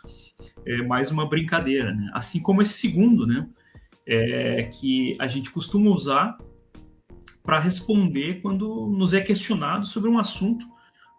É 0.66 0.82
mais 0.82 1.10
uma 1.10 1.26
brincadeira, 1.26 1.94
né? 1.94 2.10
Assim 2.12 2.40
como 2.40 2.60
esse 2.62 2.74
segundo, 2.74 3.26
né? 3.26 3.48
É, 4.06 4.64
que 4.64 5.16
a 5.20 5.26
gente 5.26 5.50
costuma 5.50 5.90
usar 5.90 6.36
para 7.42 7.58
responder 7.58 8.40
quando 8.42 8.88
nos 8.88 9.14
é 9.14 9.20
questionado 9.20 9.86
sobre 9.86 10.10
um 10.10 10.18
assunto 10.18 10.66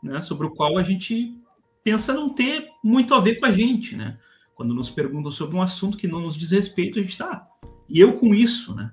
né, 0.02 0.22
sobre 0.22 0.48
o 0.48 0.52
qual 0.52 0.78
a 0.78 0.84
gente 0.84 1.38
pensa 1.84 2.14
não 2.14 2.34
ter 2.34 2.68
muito 2.84 3.14
a 3.14 3.20
ver 3.20 3.36
com 3.36 3.46
a 3.46 3.52
gente, 3.52 3.96
né? 3.96 4.18
Quando 4.56 4.74
nos 4.74 4.90
perguntam 4.90 5.32
sobre 5.32 5.56
um 5.56 5.62
assunto 5.62 5.98
que 5.98 6.08
não 6.08 6.20
nos 6.20 6.36
diz 6.36 6.52
respeito, 6.52 7.00
a 7.00 7.02
gente 7.02 7.12
está. 7.12 7.48
E 7.92 8.00
eu 8.00 8.18
com 8.18 8.34
isso, 8.34 8.74
né? 8.76 8.92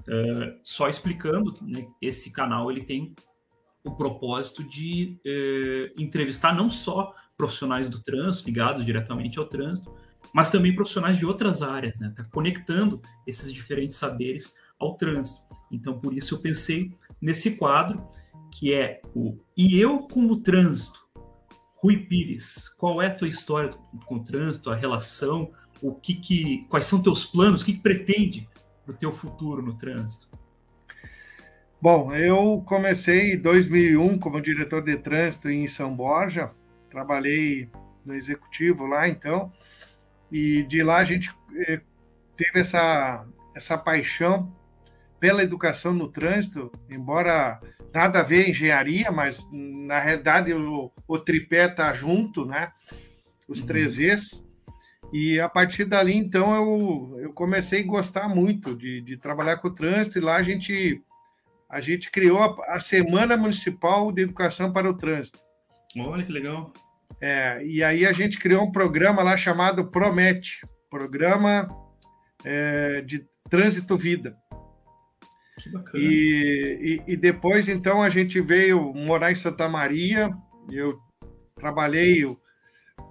Uh, 0.00 0.58
só 0.62 0.88
explicando 0.88 1.52
que 1.52 1.64
né, 1.64 1.86
esse 2.00 2.32
canal 2.32 2.70
ele 2.70 2.82
tem 2.82 3.14
o 3.84 3.92
propósito 3.92 4.64
de 4.64 5.16
uh, 5.24 6.02
entrevistar 6.02 6.54
não 6.54 6.70
só 6.70 7.14
profissionais 7.36 7.88
do 7.88 8.02
trânsito 8.02 8.46
ligados 8.46 8.84
diretamente 8.84 9.38
ao 9.38 9.46
trânsito, 9.46 9.94
mas 10.32 10.50
também 10.50 10.74
profissionais 10.74 11.16
de 11.16 11.24
outras 11.24 11.62
áreas, 11.62 11.98
né? 11.98 12.12
Tá 12.14 12.24
conectando 12.32 13.00
esses 13.26 13.52
diferentes 13.52 13.96
saberes 13.96 14.54
ao 14.78 14.96
trânsito. 14.96 15.40
Então, 15.70 15.98
por 15.98 16.12
isso 16.12 16.34
eu 16.34 16.40
pensei 16.40 16.92
nesse 17.20 17.52
quadro 17.52 18.06
que 18.50 18.74
é 18.74 19.00
o 19.14 19.38
E 19.56 19.78
eu 19.78 20.00
com 20.00 20.26
o 20.26 20.40
trânsito. 20.40 20.98
Rui 21.76 21.96
Pires, 21.98 22.68
qual 22.76 23.00
é 23.00 23.06
a 23.06 23.14
tua 23.14 23.28
história 23.28 23.70
com 24.04 24.16
o 24.16 24.24
trânsito, 24.24 24.70
a 24.70 24.76
relação, 24.76 25.50
o 25.82 25.94
que, 25.94 26.14
que 26.14 26.66
quais 26.68 26.86
são 26.86 27.02
teus 27.02 27.24
planos, 27.24 27.62
o 27.62 27.64
que, 27.64 27.74
que 27.74 27.80
pretende 27.80 28.48
para 28.84 28.94
o 28.94 28.96
teu 28.96 29.12
futuro 29.12 29.62
no 29.62 29.74
trânsito? 29.74 30.28
Bom, 31.80 32.14
eu 32.14 32.62
comecei 32.66 33.34
em 33.34 33.38
2001 33.38 34.18
como 34.18 34.40
diretor 34.40 34.82
de 34.82 34.96
trânsito 34.98 35.48
em 35.48 35.66
São 35.66 35.94
Borja, 35.94 36.50
trabalhei 36.90 37.70
no 38.04 38.14
executivo 38.14 38.86
lá 38.86 39.08
então, 39.08 39.50
e 40.30 40.62
de 40.64 40.82
lá 40.82 40.98
a 40.98 41.04
gente 41.04 41.34
eh, 41.66 41.80
teve 42.36 42.60
essa, 42.60 43.26
essa 43.56 43.78
paixão 43.78 44.54
pela 45.18 45.42
educação 45.42 45.92
no 45.92 46.08
trânsito, 46.08 46.70
embora 46.88 47.60
nada 47.92 48.20
a 48.20 48.22
ver 48.22 48.48
engenharia, 48.48 49.10
mas 49.10 49.46
na 49.52 50.00
realidade 50.00 50.52
o, 50.52 50.90
o 51.06 51.18
tripé 51.18 51.66
está 51.66 51.92
junto, 51.92 52.44
né? 52.44 52.72
Os 53.48 53.60
uhum. 53.60 53.66
três 53.66 53.98
Es. 53.98 54.42
E 55.12 55.40
a 55.40 55.48
partir 55.48 55.84
dali, 55.84 56.14
então, 56.14 56.54
eu, 56.54 57.20
eu 57.20 57.32
comecei 57.32 57.82
a 57.82 57.86
gostar 57.86 58.28
muito 58.28 58.76
de, 58.76 59.00
de 59.00 59.16
trabalhar 59.16 59.56
com 59.56 59.68
o 59.68 59.74
trânsito, 59.74 60.18
e 60.18 60.20
lá 60.20 60.36
a 60.36 60.42
gente, 60.42 61.02
a 61.68 61.80
gente 61.80 62.10
criou 62.10 62.42
a, 62.42 62.76
a 62.76 62.80
Semana 62.80 63.36
Municipal 63.36 64.12
de 64.12 64.22
Educação 64.22 64.72
para 64.72 64.88
o 64.88 64.96
Trânsito. 64.96 65.38
Olha 65.98 66.24
que 66.24 66.30
legal. 66.30 66.72
É, 67.20 67.64
e 67.64 67.82
aí 67.82 68.06
a 68.06 68.12
gente 68.12 68.38
criou 68.38 68.62
um 68.62 68.72
programa 68.72 69.22
lá 69.22 69.36
chamado 69.36 69.90
Promete, 69.90 70.60
Programa 70.88 71.68
é, 72.44 73.02
de 73.02 73.26
Trânsito 73.48 73.96
Vida. 73.96 74.36
Que 75.58 75.70
bacana. 75.70 76.04
E, 76.04 77.02
e, 77.06 77.12
e, 77.12 77.16
depois, 77.16 77.68
então, 77.68 78.02
a 78.02 78.08
gente 78.08 78.40
veio 78.40 78.94
morar 78.94 79.30
em 79.32 79.34
Santa 79.34 79.68
Maria. 79.68 80.30
Eu 80.70 80.98
trabalhei 81.56 82.24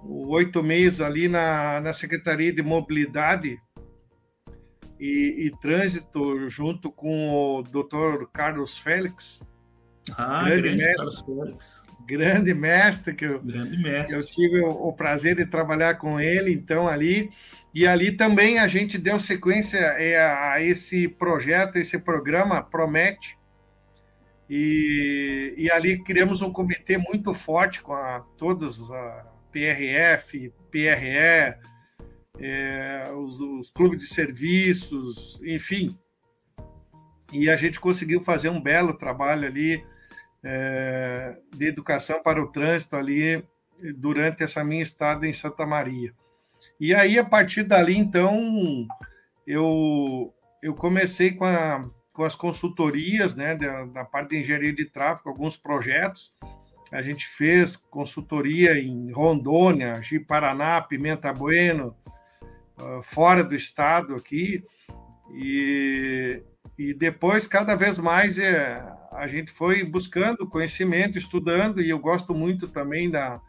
oito 0.04 0.62
meses 0.62 1.00
ali 1.00 1.28
na, 1.28 1.80
na 1.80 1.92
Secretaria 1.92 2.52
de 2.52 2.62
Mobilidade 2.62 3.58
e, 4.98 5.46
e 5.46 5.50
Trânsito, 5.60 6.48
junto 6.48 6.90
com 6.90 7.30
o 7.30 7.62
doutor 7.62 8.30
Carlos 8.32 8.76
Félix. 8.78 9.40
Ah, 10.16 10.44
grande, 10.44 10.62
grande 10.62 10.76
mestre, 10.76 10.96
Carlos 10.96 11.20
Félix. 11.20 11.86
Grande 12.06 12.54
mestre, 12.54 13.14
que 13.14 13.24
eu, 13.24 13.40
grande 13.40 13.82
mestre. 13.82 14.16
eu 14.16 14.26
tive 14.26 14.60
o, 14.60 14.68
o 14.68 14.92
prazer 14.92 15.36
de 15.36 15.46
trabalhar 15.46 15.94
com 15.94 16.20
ele, 16.20 16.52
então, 16.52 16.88
ali. 16.88 17.30
E 17.72 17.86
ali 17.86 18.12
também 18.12 18.58
a 18.58 18.66
gente 18.66 18.98
deu 18.98 19.18
sequência 19.18 19.78
é, 19.78 20.20
a 20.20 20.60
esse 20.60 21.06
projeto, 21.06 21.76
esse 21.76 21.98
programa 21.98 22.62
Promete. 22.62 23.38
E, 24.48 25.54
e 25.56 25.70
ali 25.70 26.02
criamos 26.02 26.42
um 26.42 26.52
comitê 26.52 26.98
muito 26.98 27.32
forte 27.32 27.80
com 27.80 27.92
a, 27.92 28.20
todos, 28.36 28.90
a 28.90 29.24
PRF, 29.52 30.52
PRE, 30.70 31.54
é, 32.38 33.04
os, 33.14 33.40
os 33.40 33.70
clubes 33.70 34.00
de 34.00 34.06
serviços, 34.06 35.40
enfim. 35.42 35.96
E 37.32 37.48
a 37.48 37.56
gente 37.56 37.78
conseguiu 37.78 38.22
fazer 38.22 38.48
um 38.48 38.60
belo 38.60 38.94
trabalho 38.94 39.46
ali 39.46 39.84
é, 40.42 41.38
de 41.54 41.66
educação 41.66 42.22
para 42.22 42.42
o 42.42 42.50
trânsito 42.50 42.96
ali 42.96 43.44
durante 43.96 44.42
essa 44.42 44.64
minha 44.64 44.82
estada 44.82 45.26
em 45.26 45.32
Santa 45.32 45.66
Maria. 45.66 46.12
E 46.78 46.94
aí, 46.94 47.18
a 47.18 47.24
partir 47.24 47.62
dali, 47.64 47.96
então, 47.96 48.86
eu, 49.46 50.32
eu 50.62 50.74
comecei 50.74 51.32
com, 51.32 51.44
a, 51.44 51.88
com 52.12 52.24
as 52.24 52.34
consultorias, 52.34 53.34
né, 53.34 53.54
da, 53.54 53.84
da 53.84 54.04
parte 54.04 54.30
de 54.30 54.38
engenharia 54.38 54.72
de 54.72 54.86
tráfego, 54.86 55.28
alguns 55.28 55.56
projetos. 55.56 56.34
A 56.92 57.02
gente 57.02 57.26
fez 57.28 57.76
consultoria 57.76 58.78
em 58.78 59.10
Rondônia, 59.12 60.02
Ji-Paraná, 60.02 60.80
Pimenta 60.80 61.32
Bueno, 61.32 61.96
uh, 62.80 63.02
fora 63.02 63.44
do 63.44 63.54
estado 63.54 64.14
aqui. 64.14 64.64
E, 65.32 66.42
e 66.76 66.92
depois, 66.92 67.46
cada 67.46 67.74
vez 67.74 67.98
mais, 67.98 68.38
é, 68.38 68.82
a 69.12 69.28
gente 69.28 69.52
foi 69.52 69.84
buscando 69.84 70.48
conhecimento, 70.48 71.16
estudando, 71.16 71.80
e 71.80 71.88
eu 71.88 71.98
gosto 71.98 72.34
muito 72.34 72.66
também 72.66 73.08
da, 73.08 73.40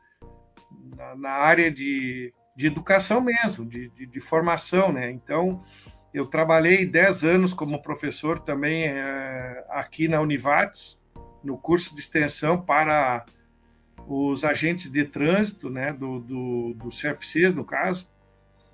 na, 0.96 1.16
na 1.16 1.32
área 1.32 1.72
de 1.72 2.32
de 2.56 2.68
educação 2.68 3.22
mesmo, 3.22 3.66
de, 3.66 3.90
de, 3.90 4.06
de, 4.06 4.20
formação, 4.20 4.92
né? 4.92 5.10
Então, 5.10 5.64
eu 6.14 6.26
trabalhei 6.28 6.86
10 6.86 7.24
anos 7.24 7.54
como 7.54 7.82
professor 7.82 8.40
também 8.40 8.86
é, 8.86 9.66
aqui 9.70 10.08
na 10.08 10.22
Univates, 10.22 11.00
no 11.44 11.58
curso 11.58 11.96
de 11.96 12.02
extensão 12.02 12.62
para 12.62 13.26
os 14.08 14.44
agentes 14.44 14.92
de 14.92 15.06
trânsito, 15.06 15.70
né, 15.70 15.94
do, 15.94 16.20
do, 16.20 16.74
do 16.76 16.90
CFC, 16.90 17.50
no 17.50 17.64
caso. 17.64 18.10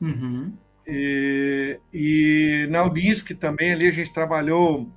Uhum. 0.02 0.54
E, 0.86 1.80
e 1.94 2.68
na 2.70 2.84
Unisc 2.84 3.34
também, 3.36 3.74
ali 3.74 3.88
a 3.88 3.92
gente 3.92 4.14
trabalhou 4.14 4.92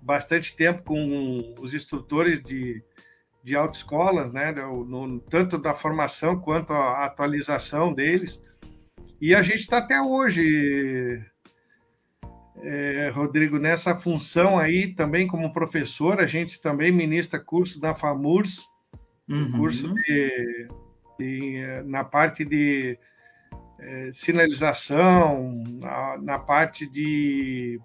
bastante 0.00 0.56
tempo 0.56 0.82
com 0.84 1.54
os 1.60 1.74
instrutores 1.74 2.42
de, 2.42 2.82
de 3.44 3.54
autoescolas, 3.54 4.32
né, 4.32 4.52
no, 4.52 5.20
tanto 5.20 5.58
da 5.58 5.74
formação 5.74 6.40
quanto 6.40 6.72
a 6.72 7.04
atualização 7.04 7.92
deles. 7.92 8.42
E 9.20 9.34
a 9.34 9.42
gente 9.42 9.60
está 9.60 9.78
até 9.78 10.00
hoje, 10.00 11.22
é, 12.62 13.10
Rodrigo, 13.10 13.58
nessa 13.58 13.94
função 13.94 14.58
aí 14.58 14.94
também 14.94 15.26
como 15.26 15.52
professor, 15.52 16.20
a 16.20 16.26
gente 16.26 16.60
também 16.60 16.92
ministra 16.92 17.38
curso 17.38 17.80
na 17.80 17.94
FAMURS, 17.94 18.68
uhum. 19.28 19.52
curso 19.52 19.92
de, 19.94 20.68
de, 21.18 21.82
na 21.84 22.04
parte 22.04 22.44
de 22.44 22.98
é, 23.78 24.10
sinalização, 24.12 25.62
na, 25.80 26.18
na 26.18 26.38
parte 26.38 26.86
de 26.86 27.80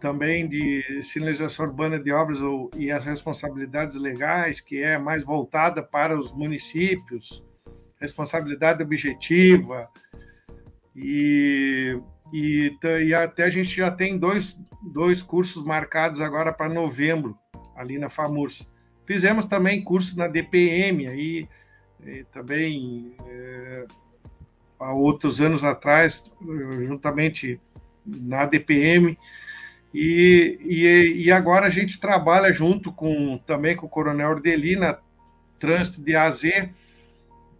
também 0.00 0.48
de 0.48 1.02
sinalização 1.02 1.66
urbana 1.66 1.98
de 1.98 2.10
obras 2.12 2.40
ou, 2.40 2.70
e 2.76 2.90
as 2.90 3.04
responsabilidades 3.04 3.96
legais, 3.98 4.60
que 4.60 4.82
é 4.82 4.96
mais 4.98 5.24
voltada 5.24 5.82
para 5.82 6.18
os 6.18 6.32
municípios, 6.32 7.44
responsabilidade 8.00 8.82
objetiva, 8.82 9.88
e, 10.94 11.98
e, 12.32 12.76
e 13.06 13.14
até 13.14 13.44
a 13.44 13.50
gente 13.50 13.76
já 13.76 13.90
tem 13.90 14.18
dois, 14.18 14.56
dois 14.82 15.22
cursos 15.22 15.64
marcados 15.64 16.20
agora 16.20 16.52
para 16.52 16.72
novembro, 16.72 17.36
ali 17.76 17.98
na 17.98 18.10
FAMURS. 18.10 18.68
Fizemos 19.06 19.46
também 19.46 19.82
curso 19.82 20.16
na 20.16 20.26
DPM, 20.26 21.06
aí 21.06 21.48
também 22.32 23.14
é, 23.26 23.84
há 24.78 24.92
outros 24.92 25.40
anos 25.40 25.64
atrás, 25.64 26.30
juntamente 26.86 27.60
na 28.04 28.46
DPM, 28.46 29.18
e, 29.92 30.58
e, 30.60 31.24
e, 31.24 31.32
agora 31.32 31.66
a 31.66 31.70
gente 31.70 32.00
trabalha 32.00 32.52
junto 32.52 32.92
com 32.92 33.38
também 33.46 33.76
com 33.76 33.86
o 33.86 33.88
Coronel 33.88 34.30
Ordelina, 34.30 34.98
trânsito 35.60 36.02
de 36.02 36.16
AZ, 36.16 36.42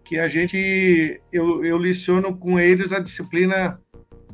que 0.04 0.18
a 0.18 0.28
gente 0.28 1.20
eu, 1.32 1.64
eu 1.64 1.78
liciono 1.78 2.36
com 2.36 2.58
eles 2.58 2.92
a 2.92 2.98
disciplina 2.98 3.80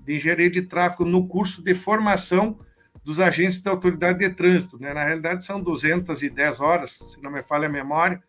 de 0.04 0.16
engenharia 0.16 0.50
de 0.50 0.62
tráfego 0.62 1.04
no 1.04 1.26
curso 1.28 1.62
de 1.62 1.74
formação 1.74 2.58
dos 3.04 3.18
agentes 3.20 3.62
da 3.62 3.70
autoridade 3.70 4.18
de 4.18 4.30
trânsito. 4.34 4.78
Né? 4.78 4.92
Na 4.92 5.04
realidade, 5.04 5.44
são 5.44 5.62
210 5.62 6.60
horas, 6.60 6.92
se 6.92 7.22
não 7.22 7.30
me 7.30 7.42
falha 7.42 7.66
a 7.66 7.72
memória, 7.72 8.22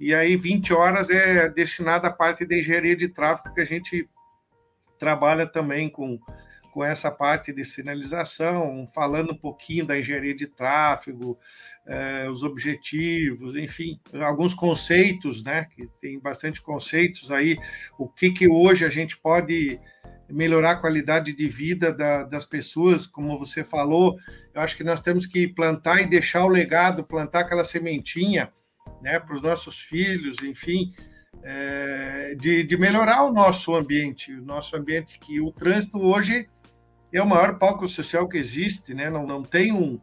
e 0.00 0.14
aí 0.14 0.36
20 0.36 0.72
horas 0.72 1.10
é 1.10 1.48
destinada 1.48 2.08
à 2.08 2.12
parte 2.12 2.46
de 2.46 2.58
engenharia 2.58 2.96
de 2.96 3.08
tráfego, 3.08 3.54
que 3.54 3.60
a 3.60 3.66
gente 3.66 4.08
trabalha 4.98 5.46
também 5.46 5.88
com 5.88 6.18
com 6.78 6.84
essa 6.84 7.10
parte 7.10 7.52
de 7.52 7.64
sinalização, 7.64 8.86
falando 8.94 9.32
um 9.32 9.36
pouquinho 9.36 9.84
da 9.84 9.98
engenharia 9.98 10.34
de 10.34 10.46
tráfego, 10.46 11.36
eh, 11.86 12.28
os 12.30 12.42
objetivos, 12.42 13.56
enfim, 13.56 13.98
alguns 14.20 14.54
conceitos, 14.54 15.42
né? 15.42 15.66
Que 15.74 15.88
tem 16.00 16.20
bastante 16.20 16.60
conceitos 16.60 17.32
aí. 17.32 17.58
O 17.98 18.08
que 18.08 18.30
que 18.30 18.46
hoje 18.46 18.84
a 18.84 18.90
gente 18.90 19.16
pode 19.16 19.80
melhorar 20.30 20.72
a 20.72 20.76
qualidade 20.76 21.32
de 21.32 21.48
vida 21.48 21.92
da, 21.92 22.22
das 22.24 22.44
pessoas, 22.44 23.06
como 23.06 23.38
você 23.38 23.64
falou. 23.64 24.18
Eu 24.54 24.60
acho 24.60 24.76
que 24.76 24.84
nós 24.84 25.00
temos 25.00 25.26
que 25.26 25.48
plantar 25.48 26.02
e 26.02 26.06
deixar 26.06 26.44
o 26.44 26.48
legado, 26.48 27.04
plantar 27.04 27.40
aquela 27.40 27.64
sementinha, 27.64 28.52
né, 29.02 29.18
para 29.18 29.34
os 29.34 29.42
nossos 29.42 29.80
filhos, 29.80 30.38
enfim, 30.42 30.92
é, 31.42 32.34
de, 32.38 32.64
de 32.64 32.76
melhorar 32.76 33.24
o 33.24 33.32
nosso 33.32 33.74
ambiente, 33.74 34.32
o 34.32 34.44
nosso 34.44 34.76
ambiente 34.76 35.18
que 35.18 35.40
o 35.40 35.52
trânsito 35.52 35.98
hoje 35.98 36.48
é 37.12 37.22
o 37.22 37.26
maior 37.26 37.58
palco 37.58 37.88
social 37.88 38.28
que 38.28 38.36
existe, 38.36 38.92
né? 38.94 39.08
Não, 39.08 39.26
não 39.26 39.42
tem 39.42 39.72
um, 39.72 39.98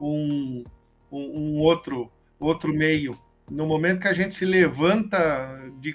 um, 0.00 0.64
um 1.10 1.58
outro, 1.58 2.10
outro 2.38 2.72
meio. 2.72 3.12
No 3.50 3.66
momento 3.66 4.00
que 4.00 4.08
a 4.08 4.12
gente 4.12 4.34
se 4.34 4.44
levanta, 4.44 5.18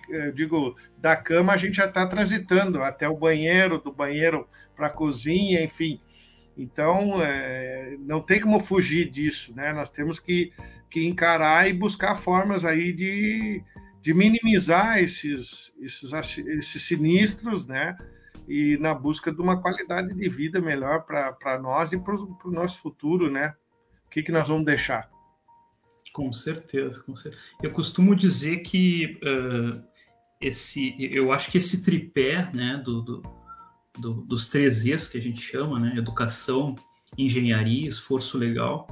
eh, 0.10 0.32
digo, 0.32 0.76
da 0.98 1.16
cama, 1.16 1.54
a 1.54 1.58
gente 1.58 1.78
já 1.78 1.86
está 1.86 2.06
transitando 2.06 2.84
até 2.84 3.08
o 3.08 3.18
banheiro, 3.18 3.80
do 3.80 3.92
banheiro 3.92 4.48
para 4.76 4.88
a 4.88 4.92
cozinha, 4.92 5.64
enfim. 5.64 6.00
Então, 6.58 7.22
é, 7.22 7.96
não 8.00 8.22
tem 8.22 8.42
como 8.42 8.60
fugir 8.60 9.10
disso, 9.10 9.56
né? 9.56 9.74
Nós 9.74 9.90
temos 9.90 10.20
que, 10.20 10.52
que 10.90 11.08
encarar 11.08 11.70
e 11.70 11.74
buscar 11.74 12.16
formas 12.16 12.66
aí 12.66 12.92
de, 12.92 13.64
de 14.02 14.14
minimizar 14.14 15.00
esses, 15.00 15.72
esses, 15.80 16.12
esses 16.38 16.82
sinistros, 16.82 17.68
né? 17.68 17.96
e 18.48 18.78
na 18.78 18.94
busca 18.94 19.32
de 19.32 19.42
uma 19.42 19.62
qualidade 19.62 20.14
de 20.14 20.30
vida 20.30 20.62
melhor 20.62 21.06
para 21.06 21.60
nós 21.60 21.92
e 21.92 21.98
para 21.98 22.16
o 22.16 22.52
nosso 22.52 22.80
futuro, 22.80 23.30
né? 23.30 23.54
O 24.06 24.10
que, 24.10 24.24
que 24.24 24.32
nós 24.32 24.48
vamos 24.48 24.66
deixar? 24.66 25.10
Com 26.18 26.34
certeza, 26.34 27.00
com 27.04 27.16
certeza. 27.16 27.44
Eu 27.62 27.70
costumo 27.70 28.16
dizer 28.16 28.64
que 28.64 29.20
uh, 29.22 29.84
esse, 30.42 30.96
eu 31.00 31.32
acho 31.32 31.52
que 31.52 31.60
esse 31.60 31.84
tripé, 31.84 32.50
né, 32.56 32.82
do, 32.84 33.04
do, 33.04 33.24
do, 34.00 34.14
dos 34.26 34.50
três 34.50 34.84
E's 34.84 35.08
que 35.08 35.20
a 35.20 35.22
gente 35.22 35.40
chama, 35.40 35.80
né, 35.80 35.96
educação, 35.96 36.74
engenharia, 37.16 37.88
esforço 37.88 38.36
legal, 38.36 38.88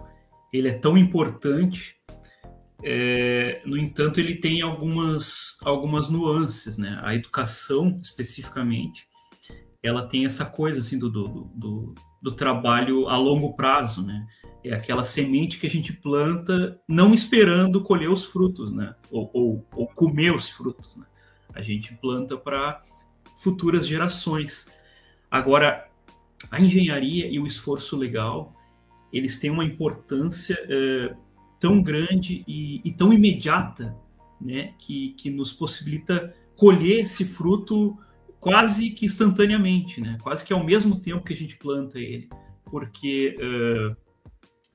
ele 0.53 0.67
é 0.67 0.73
tão 0.73 0.95
importante. 0.95 1.95
É, 2.83 3.59
no 3.65 3.75
entanto, 3.75 4.19
ele 4.19 4.35
tem 4.35 4.61
algumas, 4.61 5.57
algumas 5.63 6.11
nuances, 6.11 6.77
né? 6.77 6.99
A 7.01 7.15
educação, 7.15 7.99
especificamente, 8.03 9.07
ela 9.81 10.07
tem 10.07 10.27
essa 10.27 10.45
coisa 10.45 10.79
assim 10.79 10.99
do, 10.99 11.09
do, 11.09 11.49
do, 11.55 11.95
do, 12.25 12.31
trabalho 12.31 13.07
a 13.07 13.17
longo 13.17 13.53
prazo, 13.53 14.03
né? 14.03 14.25
É 14.63 14.73
aquela 14.73 15.03
semente 15.03 15.59
que 15.59 15.67
a 15.67 15.69
gente 15.69 15.93
planta 15.93 16.81
não 16.87 17.13
esperando 17.13 17.81
colher 17.81 18.09
os 18.09 18.25
frutos, 18.25 18.71
né? 18.71 18.95
Ou, 19.11 19.29
ou, 19.31 19.67
ou 19.75 19.87
comer 19.89 20.33
os 20.33 20.49
frutos, 20.49 20.95
né? 20.95 21.05
A 21.53 21.61
gente 21.61 21.93
planta 21.95 22.35
para 22.35 22.81
futuras 23.37 23.87
gerações. 23.87 24.71
Agora, 25.29 25.87
a 26.49 26.59
engenharia 26.59 27.27
e 27.27 27.39
o 27.39 27.45
esforço 27.45 27.95
legal, 27.95 28.55
eles 29.13 29.39
têm 29.39 29.51
uma 29.51 29.63
importância 29.63 30.57
é, 30.67 31.15
tão 31.59 31.79
grande 31.81 32.43
e, 32.47 32.81
e, 32.83 32.91
tão 32.91 33.13
imediata, 33.13 33.95
né? 34.41 34.73
Que, 34.79 35.11
que 35.11 35.29
nos 35.29 35.53
possibilita 35.53 36.33
colher 36.55 37.01
esse 37.01 37.23
fruto 37.23 37.95
quase 38.45 38.91
que 38.91 39.07
instantaneamente, 39.07 39.99
né? 39.99 40.19
Quase 40.21 40.45
que 40.45 40.53
ao 40.53 40.63
mesmo 40.63 41.01
tempo 41.01 41.25
que 41.25 41.33
a 41.33 41.35
gente 41.35 41.57
planta 41.57 41.97
ele, 41.97 42.29
porque 42.65 43.35
uh, 43.39 43.97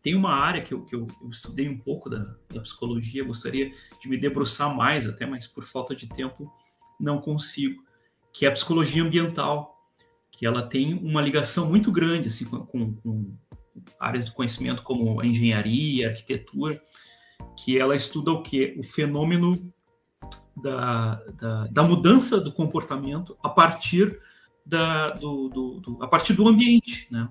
tem 0.03 0.17
uma 0.17 0.35
área 0.35 0.61
que 0.61 0.75
eu, 0.75 0.85
que 0.85 0.97
eu, 0.97 1.07
eu 1.23 1.31
estudei 1.31 1.69
um 1.69 1.79
pouco 1.79 2.11
da, 2.11 2.35
da, 2.53 2.61
psicologia, 2.63 3.23
gostaria 3.23 3.71
de 4.01 4.09
me 4.09 4.17
debruçar 4.19 4.75
mais, 4.75 5.07
até 5.07 5.25
mas 5.25 5.47
por 5.47 5.63
falta 5.63 5.95
de 5.95 6.09
tempo 6.09 6.53
não 6.99 7.21
consigo, 7.21 7.81
que 8.33 8.45
é 8.45 8.49
a 8.49 8.53
psicologia 8.53 9.05
ambiental, 9.05 9.81
que 10.33 10.45
ela 10.45 10.63
tem 10.67 10.95
uma 10.95 11.23
ligação 11.23 11.69
muito 11.69 11.93
grande 11.93 12.27
assim 12.27 12.47
com, 12.47 12.67
com, 12.67 12.95
com 12.95 13.37
áreas 14.01 14.25
do 14.25 14.33
conhecimento 14.33 14.83
como 14.83 15.21
a 15.21 15.27
engenharia, 15.27 16.09
a 16.09 16.11
arquitetura, 16.11 16.83
que 17.57 17.79
ela 17.79 17.95
estuda 17.95 18.33
o 18.33 18.43
que 18.43 18.75
o 18.77 18.83
fenômeno 18.83 19.73
da, 20.61 21.23
da, 21.39 21.67
da 21.67 21.83
mudança 21.83 22.41
do 22.41 22.53
comportamento 22.53 23.37
a 23.43 23.49
partir 23.49 24.19
da, 24.65 25.11
do, 25.11 25.49
do, 25.49 25.81
do, 25.81 26.03
a 26.03 26.09
partir 26.09 26.33
do 26.35 26.47
ambiente, 26.47 27.07
né? 27.11 27.29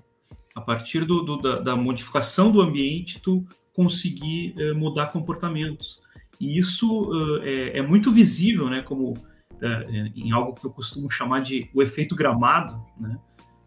A 0.54 0.60
partir 0.60 1.04
do, 1.04 1.22
do 1.22 1.36
da, 1.38 1.60
da, 1.60 1.76
modificação 1.76 2.50
do 2.50 2.60
ambiente, 2.60 3.20
tu 3.20 3.46
conseguir 3.72 4.54
eh, 4.58 4.72
mudar 4.72 5.06
comportamentos. 5.06 6.02
E 6.40 6.58
isso 6.58 7.10
uh, 7.10 7.42
é, 7.42 7.78
é, 7.78 7.82
muito 7.82 8.10
visível, 8.10 8.68
né, 8.68 8.82
como 8.82 9.12
uh, 9.12 10.16
em 10.16 10.32
algo 10.32 10.54
que 10.54 10.66
eu 10.66 10.70
costumo 10.70 11.08
chamar 11.10 11.40
de 11.40 11.70
o 11.72 11.80
efeito 11.80 12.16
gramado, 12.16 12.82
né, 12.98 13.16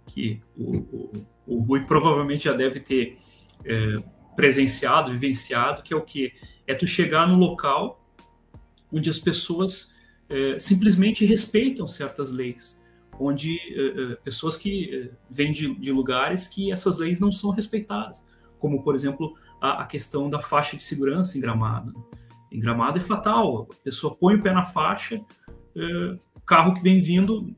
que 0.07 0.41
o, 0.57 0.77
o, 0.77 1.11
o 1.47 1.59
Rui 1.61 1.85
provavelmente 1.85 2.43
já 2.45 2.53
deve 2.53 2.79
ter 2.79 3.17
presenciado, 4.35 5.11
vivenciado, 5.11 5.81
que 5.83 5.93
é 5.93 5.97
o 5.97 6.01
que? 6.01 6.33
É 6.67 6.73
tu 6.73 6.85
chegar 6.85 7.27
no 7.27 7.37
local 7.37 8.02
onde 8.93 9.09
as 9.09 9.19
pessoas 9.19 9.93
simplesmente 10.59 11.25
respeitam 11.25 11.87
certas 11.87 12.31
leis, 12.31 12.81
onde 13.19 13.59
pessoas 14.23 14.55
que 14.55 15.11
vêm 15.29 15.51
de, 15.51 15.75
de 15.75 15.91
lugares 15.91 16.47
que 16.47 16.71
essas 16.71 16.99
leis 16.99 17.19
não 17.19 17.31
são 17.31 17.51
respeitadas, 17.51 18.23
como, 18.57 18.81
por 18.83 18.95
exemplo, 18.95 19.35
a, 19.61 19.83
a 19.83 19.85
questão 19.85 20.29
da 20.29 20.39
faixa 20.39 20.77
de 20.77 20.83
segurança 20.83 21.37
em 21.37 21.41
Gramado. 21.41 21.93
Em 22.51 22.59
Gramado 22.59 22.97
é 22.97 23.01
fatal, 23.01 23.67
a 23.71 23.83
pessoa 23.83 24.15
põe 24.15 24.35
o 24.35 24.41
pé 24.41 24.53
na 24.53 24.63
faixa, 24.63 25.17
é, 25.75 26.17
carro 26.45 26.73
que 26.73 26.81
vem 26.81 26.99
vindo, 26.99 27.55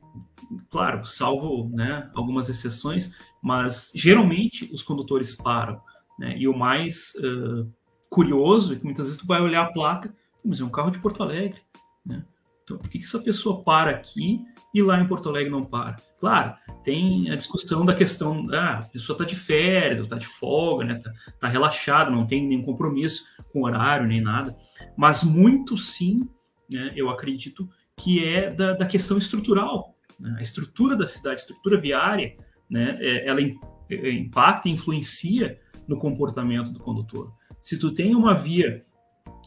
claro, 0.70 1.04
salvo 1.04 1.68
né, 1.74 2.10
algumas 2.14 2.48
exceções, 2.48 3.14
mas 3.42 3.92
geralmente 3.94 4.68
os 4.72 4.82
condutores 4.82 5.34
param. 5.34 5.80
Né? 6.18 6.36
E 6.38 6.48
o 6.48 6.56
mais 6.56 7.14
uh, 7.16 7.70
curioso 8.08 8.74
é 8.74 8.76
que 8.76 8.84
muitas 8.84 9.06
vezes 9.06 9.20
tu 9.20 9.26
vai 9.26 9.40
olhar 9.40 9.62
a 9.62 9.72
placa, 9.72 10.14
mas 10.46 10.60
é 10.60 10.64
um 10.64 10.70
carro 10.70 10.90
de 10.90 10.98
Porto 10.98 11.22
Alegre. 11.22 11.60
Né? 12.04 12.24
Então, 12.66 12.78
por 12.78 12.88
que, 12.88 12.98
que 12.98 13.04
essa 13.04 13.20
pessoa 13.20 13.62
para 13.62 13.92
aqui 13.92 14.44
e 14.74 14.82
lá 14.82 15.00
em 15.00 15.06
Porto 15.06 15.28
Alegre 15.28 15.50
não 15.50 15.64
para? 15.64 15.96
Claro, 16.18 16.54
tem 16.82 17.30
a 17.30 17.36
discussão 17.36 17.84
da 17.84 17.94
questão, 17.94 18.48
ah, 18.52 18.78
a 18.78 18.82
pessoa 18.82 19.14
está 19.14 19.24
de 19.24 19.36
férias, 19.36 20.00
está 20.00 20.16
de 20.16 20.26
folga, 20.26 20.84
né? 20.84 20.94
Tá, 20.96 21.12
tá 21.40 21.48
relaxada, 21.48 22.10
não 22.10 22.26
tem 22.26 22.46
nenhum 22.46 22.62
compromisso 22.62 23.24
com 23.52 23.62
horário 23.62 24.06
nem 24.06 24.20
nada. 24.20 24.56
Mas 24.96 25.22
muito 25.22 25.78
sim, 25.78 26.28
né, 26.68 26.92
eu 26.96 27.08
acredito 27.08 27.68
que 27.96 28.24
é 28.24 28.50
da, 28.50 28.72
da 28.72 28.86
questão 28.86 29.16
estrutural. 29.16 29.96
Né? 30.18 30.36
A 30.38 30.42
estrutura 30.42 30.96
da 30.96 31.06
cidade, 31.06 31.36
a 31.36 31.38
estrutura 31.38 31.80
viária, 31.80 32.36
né, 32.68 32.98
é, 33.00 33.28
ela 33.28 33.40
é, 33.40 34.10
impacta 34.10 34.68
e 34.68 34.72
influencia 34.72 35.60
no 35.86 35.96
comportamento 35.96 36.72
do 36.72 36.80
condutor. 36.80 37.32
Se 37.62 37.78
tu 37.78 37.92
tem 37.92 38.14
uma 38.14 38.34
via 38.34 38.84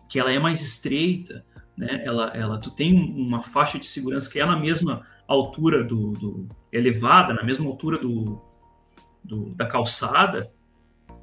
que 0.09 0.19
ela 0.19 0.31
é 0.31 0.39
mais 0.39 0.61
estreita, 0.61 1.45
né, 1.77 2.03
ela, 2.03 2.27
ela, 2.35 2.57
tu 2.59 2.71
tem 2.71 2.93
uma 2.93 3.41
faixa 3.41 3.79
de 3.79 3.85
segurança 3.85 4.29
que 4.29 4.39
é 4.39 4.45
na 4.45 4.59
mesma 4.59 5.05
altura 5.27 5.83
do, 5.83 6.11
do 6.11 6.49
elevada, 6.73 7.33
na 7.33 7.43
mesma 7.43 7.67
altura 7.67 7.97
do, 7.97 8.41
do, 9.23 9.53
da 9.55 9.65
calçada, 9.65 10.51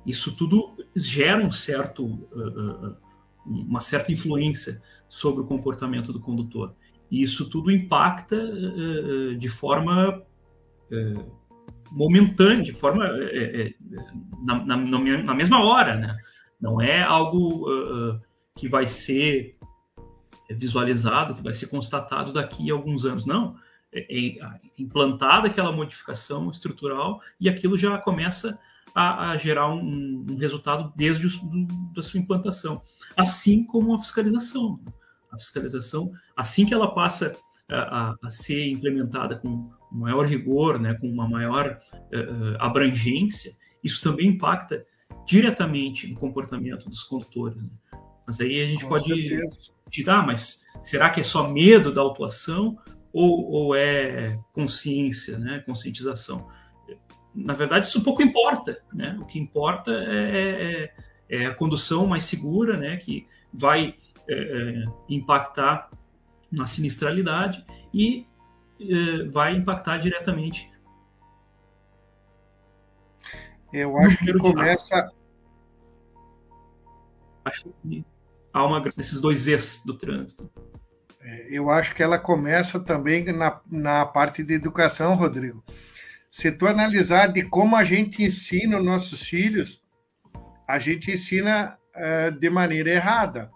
isso 0.07 0.35
tudo 0.37 0.77
gera 0.95 1.45
um 1.45 1.51
certo, 1.51 2.05
uh, 2.05 2.89
uh, 2.89 2.97
uma 3.45 3.81
certa 3.81 4.13
influência 4.13 4.81
sobre 5.09 5.43
o 5.43 5.47
comportamento 5.47 6.13
do 6.13 6.21
condutor. 6.21 6.75
E 7.11 7.23
isso 7.23 7.51
tudo 7.51 7.71
impacta 7.71 8.37
uh, 8.37 9.37
de 9.37 9.49
forma 9.49 10.23
momentânea, 11.91 12.63
de 12.63 12.73
forma 12.73 13.05
na, 14.45 14.65
na, 14.65 14.77
na, 14.77 15.35
mesma 15.35 15.65
hora, 15.65 15.97
né? 15.97 16.17
Não 16.61 16.81
é 16.81 17.03
algo 17.03 17.67
que 18.57 18.69
vai 18.69 18.87
ser 18.87 19.57
visualizado, 20.51 21.35
que 21.35 21.43
vai 21.43 21.55
ser 21.55 21.67
constatado 21.67 22.33
daqui 22.33 22.71
a 22.71 22.75
alguns 22.75 23.05
anos. 23.05 23.27
Não, 23.27 23.57
é, 23.93 24.07
é 24.09 24.61
implantada 24.79 25.49
aquela 25.49 25.73
modificação 25.73 26.51
estrutural 26.51 27.21
e 27.41 27.49
aquilo 27.49 27.77
já 27.77 27.99
começa 27.99 28.59
a, 28.95 29.33
a 29.33 29.37
gerar 29.37 29.69
um, 29.69 30.25
um, 30.29 30.37
resultado 30.37 30.93
desde 30.97 31.27
o, 31.27 31.31
do, 31.31 31.67
da 31.93 32.03
sua 32.03 32.21
implantação. 32.21 32.83
Assim 33.17 33.65
como 33.65 33.95
a 33.95 34.01
fiscalização. 34.01 34.81
A 35.31 35.39
fiscalização, 35.39 36.13
assim 36.37 36.65
que 36.65 36.73
ela 36.73 36.95
passa 36.95 37.37
a, 37.69 37.77
a, 37.77 38.17
a 38.23 38.31
ser 38.31 38.71
implementada 38.71 39.37
com 39.37 39.71
maior 39.93 40.27
rigor, 40.27 40.79
né, 40.79 40.95
com 40.95 41.09
uma 41.09 41.29
maior 41.29 41.79
uh, 41.93 42.57
abrangência, 42.59 43.53
isso 43.83 44.03
também 44.03 44.29
impacta 44.29 44.85
diretamente 45.27 46.07
no 46.07 46.19
comportamento 46.19 46.89
dos 46.89 47.03
condutores. 47.03 47.63
Né? 47.63 47.69
Mas 48.27 48.41
aí 48.41 48.61
a 48.61 48.67
gente 48.67 48.83
com 48.83 48.91
pode 48.91 49.15
discutir, 49.47 50.11
ah, 50.11 50.23
mas 50.23 50.67
será 50.81 51.11
que 51.11 51.21
é 51.21 51.23
só 51.23 51.49
medo 51.49 51.93
da 51.93 52.01
autuação 52.01 52.77
ou, 53.13 53.51
ou 53.51 53.75
é 53.75 54.39
consciência, 54.53 55.39
né, 55.39 55.63
conscientização? 55.65 56.49
Na 57.35 57.55
verdade, 57.55 57.87
isso 57.87 58.03
pouco 58.03 58.23
importa. 58.23 58.83
Né? 58.93 59.17
O 59.21 59.25
que 59.25 59.39
importa 59.39 59.93
é, 59.93 60.91
é, 61.29 61.43
é 61.43 61.47
a 61.47 61.55
condução 61.55 62.07
mais 62.07 62.25
segura, 62.25 62.77
né, 62.77 62.97
que 62.97 63.29
vai 63.53 63.95
é, 64.29 64.35
é 64.35 64.85
impactar 65.09 65.91
na 66.51 66.67
sinistralidade 66.67 67.65
e 67.95 68.27
é, 68.81 69.25
vai 69.29 69.55
impactar 69.55 69.99
diretamente. 69.99 70.71
Eu 73.73 73.97
acho 73.99 74.19
que 74.19 74.33
começa. 74.39 75.13
Acho 77.45 77.73
que 77.83 78.05
há 78.57 78.65
uma 78.65 78.81
desses 78.81 79.21
dois 79.21 79.47
ex 79.47 79.83
do 79.85 79.99
trânsito. 79.99 80.51
É, 81.21 81.49
eu 81.51 81.69
acho 81.69 81.95
que 81.95 82.03
ela 82.03 82.19
começa 82.19 82.81
também 82.81 83.23
na, 83.27 83.61
na 83.71 84.07
parte 84.07 84.43
de 84.43 84.55
educação, 84.55 85.15
Rodrigo. 85.15 85.63
Se 86.31 86.51
tu 86.51 86.67
analisar 86.67 87.27
de 87.27 87.43
como 87.43 87.77
a 87.77 87.85
gente 87.85 88.25
ensina 88.25 88.79
os 88.79 88.85
nossos 88.85 89.21
filhos, 89.21 89.83
a 90.67 90.79
gente 90.79 91.13
ensina 91.13 91.77
uh, 91.95 92.31
de 92.31 92.49
maneira 92.49 92.91
errada. 92.91 93.51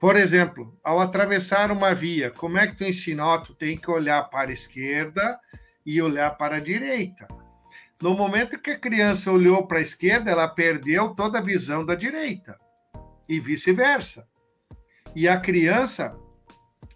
Por 0.00 0.14
exemplo, 0.14 0.78
ao 0.84 1.00
atravessar 1.00 1.72
uma 1.72 1.92
via, 1.92 2.30
como 2.30 2.58
é 2.58 2.68
que 2.68 2.76
tu 2.76 2.84
ensina? 2.84 3.26
Oh, 3.26 3.40
tu 3.40 3.54
tem 3.54 3.76
que 3.76 3.90
olhar 3.90 4.22
para 4.30 4.50
a 4.50 4.54
esquerda 4.54 5.38
e 5.84 6.00
olhar 6.00 6.30
para 6.36 6.56
a 6.56 6.60
direita. 6.60 7.26
No 8.00 8.14
momento 8.14 8.60
que 8.60 8.70
a 8.70 8.78
criança 8.78 9.32
olhou 9.32 9.66
para 9.66 9.78
a 9.78 9.82
esquerda, 9.82 10.30
ela 10.30 10.46
perdeu 10.46 11.14
toda 11.14 11.38
a 11.38 11.42
visão 11.42 11.84
da 11.84 11.96
direita 11.96 12.56
e 13.32 13.40
vice-versa. 13.40 14.26
E 15.14 15.26
a 15.28 15.40
criança, 15.40 16.16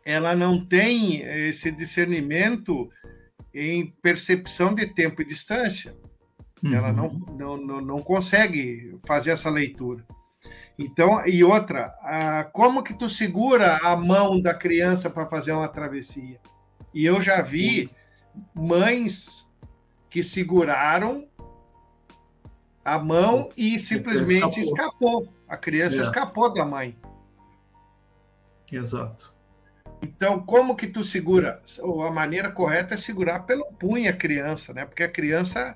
ela 0.05 0.35
não 0.35 0.65
tem 0.65 1.23
esse 1.49 1.71
discernimento 1.71 2.91
em 3.53 3.87
percepção 4.03 4.75
de 4.75 4.87
tempo 4.87 5.23
e 5.23 5.25
distância. 5.25 5.97
Uhum. 6.63 6.75
Ela 6.75 6.93
não, 6.93 7.09
não, 7.11 7.57
não, 7.57 7.81
não, 7.81 7.99
consegue 7.99 8.99
fazer 9.07 9.31
essa 9.31 9.51
leitura. 9.51 10.05
Então, 10.79 11.27
e 11.27 11.43
outra, 11.43 11.95
como 12.53 12.83
que 12.83 12.95
tu 12.95 13.09
segura 13.09 13.79
a 13.83 13.97
mão 13.97 14.41
da 14.41 14.55
criança 14.55 15.09
para 15.09 15.27
fazer 15.27 15.53
uma 15.53 15.69
travessia? 15.69 16.39
E 16.93 17.05
eu 17.05 17.21
já 17.21 17.41
vi 17.41 17.91
mães 18.55 19.47
que 20.11 20.23
seguraram 20.23 21.26
a 22.87 23.01
mão 23.01 23.49
e 23.57 23.81
simplesmente 23.81 24.61
escapou. 24.61 25.25
escapou. 25.25 25.35
A 25.49 25.57
criança 25.57 25.97
é. 25.97 26.03
escapou 26.03 26.55
da 26.55 26.65
mãe. 26.65 26.97
Exato. 28.73 29.35
Então, 30.01 30.41
como 30.47 30.77
que 30.77 30.87
tu 30.87 31.03
segura? 31.03 31.61
A 32.07 32.11
maneira 32.13 32.49
correta 32.53 32.95
é 32.95 32.97
segurar 32.97 33.41
pelo 33.41 33.65
punho 33.73 34.09
a 34.09 34.13
criança, 34.13 34.73
né? 34.73 34.85
Porque 34.85 35.03
a 35.03 35.11
criança, 35.11 35.75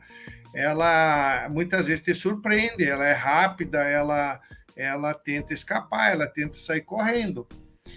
ela 0.54 1.48
muitas 1.50 1.86
vezes 1.86 2.04
te 2.04 2.14
surpreende, 2.14 2.84
ela 2.84 3.04
é 3.04 3.12
rápida, 3.12 3.80
ela, 3.80 4.40
ela 4.76 5.12
tenta 5.12 5.52
escapar, 5.52 6.12
ela 6.12 6.28
tenta 6.28 6.58
sair 6.58 6.82
correndo. 6.82 7.44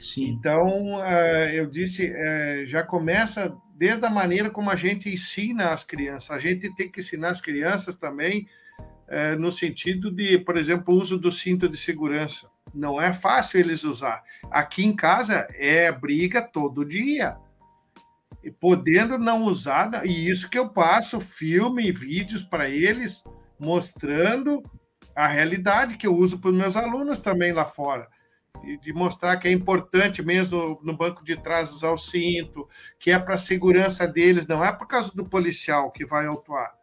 Sim. 0.02 0.30
Então, 0.30 1.06
eh, 1.06 1.52
eu 1.54 1.67
disse, 1.67 2.12
eh, 2.12 2.63
já 2.65 2.82
começa 2.82 3.56
desde 3.76 4.04
a 4.08 4.10
maneira 4.10 4.49
como 4.49 4.71
a 4.71 4.76
gente 4.76 5.08
ensina 5.08 5.71
as 5.71 5.84
crianças. 5.84 6.32
A 6.32 6.39
gente 6.39 6.73
tem 6.76 6.91
que 6.91 6.99
ensinar 6.99 7.30
as 7.30 7.41
crianças 7.41 7.95
também 7.95 8.47
eh, 9.08 9.36
no 9.36 9.52
sentido 9.52 10.12
de, 10.12 10.38
por 10.39 10.58
exemplo, 10.58 10.94
o 10.94 11.00
uso 11.00 11.18
do 11.18 11.32
cinto 11.32 11.68
de 11.68 11.78
segurança 11.78 12.50
não 12.74 13.02
é 13.02 13.13
fácil 13.13 13.60
eles 13.60 13.84
usar. 13.84 14.24
Aqui 14.50 14.84
em 14.84 14.96
casa 14.96 15.48
é 15.52 15.92
briga 15.92 16.42
todo 16.42 16.86
dia. 16.86 17.38
E 18.44 18.52
podendo 18.52 19.18
não 19.18 19.44
usar, 19.44 20.06
e 20.06 20.30
isso 20.30 20.50
que 20.50 20.58
eu 20.58 20.70
passo 20.70 21.22
filme 21.22 21.88
e 21.88 21.92
vídeos 21.92 22.44
para 22.44 22.70
eles 22.70 23.24
mostrando 23.60 24.62
a 25.16 25.28
realidade 25.28 25.98
que 25.98 26.08
eu 26.08 26.16
uso 26.16 26.39
para 26.39 26.50
os 26.50 26.58
meus 26.58 26.76
alunos 26.76 27.20
também 27.20 27.54
lá 27.54 27.66
fora. 27.66 28.08
E 28.63 28.78
de 28.78 28.94
mostrar 28.94 29.38
que 29.38 29.48
é 29.48 29.52
importante 29.52 30.22
mesmo 30.22 30.80
no 30.84 30.96
banco 30.96 31.24
de 31.24 31.38
trás 31.38 31.72
usar 31.72 31.92
o 31.92 31.98
cinto, 31.98 32.68
que 33.00 33.12
é 33.12 33.20
para 33.20 33.36
a 33.36 33.38
segurança 33.38 34.08
deles, 34.08 34.48
não 34.48 34.63
é 34.63 34.72
por 34.72 34.88
causa 34.88 35.12
do 35.13 35.26
policial 35.26 35.92
que 35.92 36.06
vai 36.06 36.26
autuar. 36.26 36.74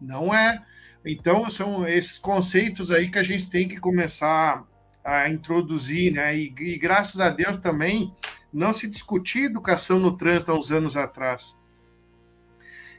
Não 0.00 0.34
é. 0.34 0.62
Então, 1.04 1.50
são 1.50 1.86
esses 1.86 2.18
conceitos 2.18 2.90
aí 2.90 3.10
que 3.10 3.18
a 3.18 3.22
gente 3.22 3.50
tem 3.50 3.68
que 3.68 3.76
começar 3.76 4.64
a 5.04 5.28
introduzir, 5.28 6.12
né? 6.12 6.34
E, 6.36 6.54
e, 6.58 6.78
graças 6.78 7.20
a 7.20 7.28
Deus 7.28 7.58
também 7.58 8.12
não 8.52 8.72
se 8.72 8.88
discutia 8.88 9.44
educação 9.44 9.98
no 9.98 10.16
trânsito 10.16 10.50
há 10.50 10.58
uns 10.58 10.72
anos 10.72 10.96
atrás. 10.96 11.56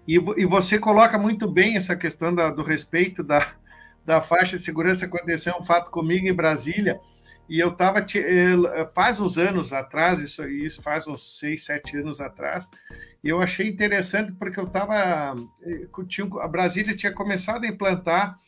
E, 0.07 0.15
e 0.15 0.45
você 0.45 0.77
coloca 0.77 1.17
muito 1.17 1.49
bem 1.49 1.77
essa 1.77 1.95
questão 1.95 2.33
da, 2.33 2.51
do 2.51 2.61
respeito 2.61 3.23
da, 3.23 3.53
da 4.05 4.21
faixa 4.21 4.57
de 4.57 4.63
segurança. 4.63 5.05
Aconteceu 5.05 5.55
um 5.59 5.65
fato 5.65 5.89
comigo 5.89 6.27
em 6.27 6.33
Brasília 6.33 6.99
e 7.47 7.59
eu 7.59 7.69
estava 7.69 7.99
eh, 7.99 8.89
faz 8.93 9.19
uns 9.19 9.37
anos 9.37 9.71
atrás, 9.71 10.19
isso, 10.19 10.47
isso 10.47 10.81
faz 10.81 11.07
uns 11.07 11.39
seis, 11.39 11.63
sete 11.63 11.97
anos 11.97 12.19
atrás, 12.19 12.67
e 13.23 13.29
eu 13.29 13.41
achei 13.41 13.67
interessante 13.67 14.31
porque 14.33 14.59
eu 14.59 14.65
estava, 14.65 15.35
eh, 15.63 15.87
a 16.41 16.47
Brasília 16.47 16.95
tinha 16.95 17.13
começado 17.13 17.63
a 17.63 17.67
implantar 17.67 18.39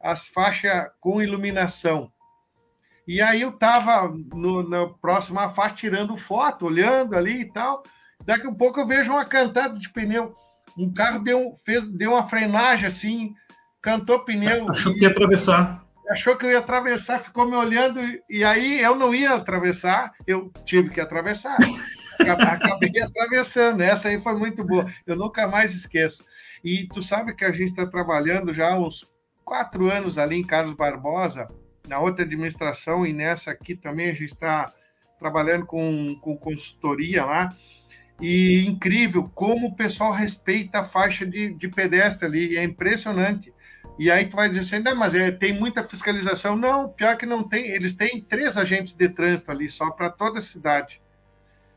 as 0.00 0.28
faixas 0.28 0.88
com 1.00 1.22
iluminação. 1.22 2.10
E 3.06 3.20
aí 3.20 3.42
eu 3.42 3.50
estava 3.50 4.12
próximo 5.00 5.38
à 5.38 5.50
faixa 5.50 5.76
tirando 5.76 6.16
foto, 6.16 6.66
olhando 6.66 7.14
ali 7.14 7.42
e 7.42 7.52
tal. 7.52 7.82
Daqui 8.24 8.48
a 8.48 8.52
pouco 8.52 8.80
eu 8.80 8.86
vejo 8.86 9.12
uma 9.12 9.24
cantada 9.24 9.78
de 9.78 9.88
pneu. 9.90 10.34
Um 10.76 10.92
carro 10.92 11.22
deu, 11.22 11.54
fez, 11.64 11.86
deu 11.86 12.12
uma 12.12 12.26
frenagem 12.26 12.86
assim, 12.86 13.34
cantou 13.80 14.24
pneu. 14.24 14.68
Achou 14.68 14.92
que 14.92 15.04
ia 15.04 15.10
atravessar 15.10 15.85
achou 16.10 16.36
que 16.36 16.46
eu 16.46 16.50
ia 16.50 16.58
atravessar, 16.58 17.20
ficou 17.20 17.48
me 17.48 17.56
olhando, 17.56 18.00
e 18.28 18.44
aí 18.44 18.80
eu 18.80 18.94
não 18.94 19.14
ia 19.14 19.34
atravessar, 19.34 20.12
eu 20.26 20.52
tive 20.64 20.90
que 20.90 21.00
atravessar. 21.00 21.56
Acabei 22.20 22.92
atravessando, 23.02 23.80
essa 23.80 24.08
aí 24.08 24.20
foi 24.20 24.34
muito 24.34 24.64
boa, 24.64 24.90
eu 25.06 25.16
nunca 25.16 25.46
mais 25.46 25.74
esqueço. 25.74 26.24
E 26.64 26.86
tu 26.88 27.02
sabe 27.02 27.34
que 27.34 27.44
a 27.44 27.52
gente 27.52 27.70
está 27.70 27.86
trabalhando 27.86 28.52
já 28.52 28.72
há 28.72 28.78
uns 28.78 29.10
quatro 29.44 29.90
anos 29.90 30.18
ali 30.18 30.36
em 30.36 30.44
Carlos 30.44 30.74
Barbosa, 30.74 31.48
na 31.86 32.00
outra 32.00 32.24
administração, 32.24 33.06
e 33.06 33.12
nessa 33.12 33.52
aqui 33.52 33.76
também 33.76 34.10
a 34.10 34.14
gente 34.14 34.32
está 34.32 34.72
trabalhando 35.18 35.66
com, 35.66 36.16
com 36.20 36.36
consultoria 36.36 37.24
lá. 37.24 37.48
E 38.20 38.64
incrível 38.66 39.30
como 39.34 39.68
o 39.68 39.76
pessoal 39.76 40.10
respeita 40.12 40.80
a 40.80 40.84
faixa 40.84 41.26
de, 41.26 41.52
de 41.54 41.68
pedestre 41.68 42.26
ali, 42.26 42.56
é 42.56 42.64
impressionante. 42.64 43.52
E 43.98 44.10
aí 44.10 44.26
tu 44.26 44.36
vai 44.36 44.48
dizer 44.48 44.60
assim, 44.60 44.84
não, 44.84 44.94
mas 44.94 45.14
é, 45.14 45.30
tem 45.30 45.52
muita 45.52 45.82
fiscalização. 45.82 46.54
Não, 46.54 46.88
pior 46.88 47.16
que 47.16 47.24
não 47.24 47.42
tem. 47.42 47.68
Eles 47.68 47.94
têm 47.94 48.20
três 48.20 48.56
agentes 48.56 48.92
de 48.92 49.08
trânsito 49.08 49.50
ali, 49.50 49.68
só 49.70 49.90
para 49.90 50.10
toda 50.10 50.38
a 50.38 50.42
cidade. 50.42 51.00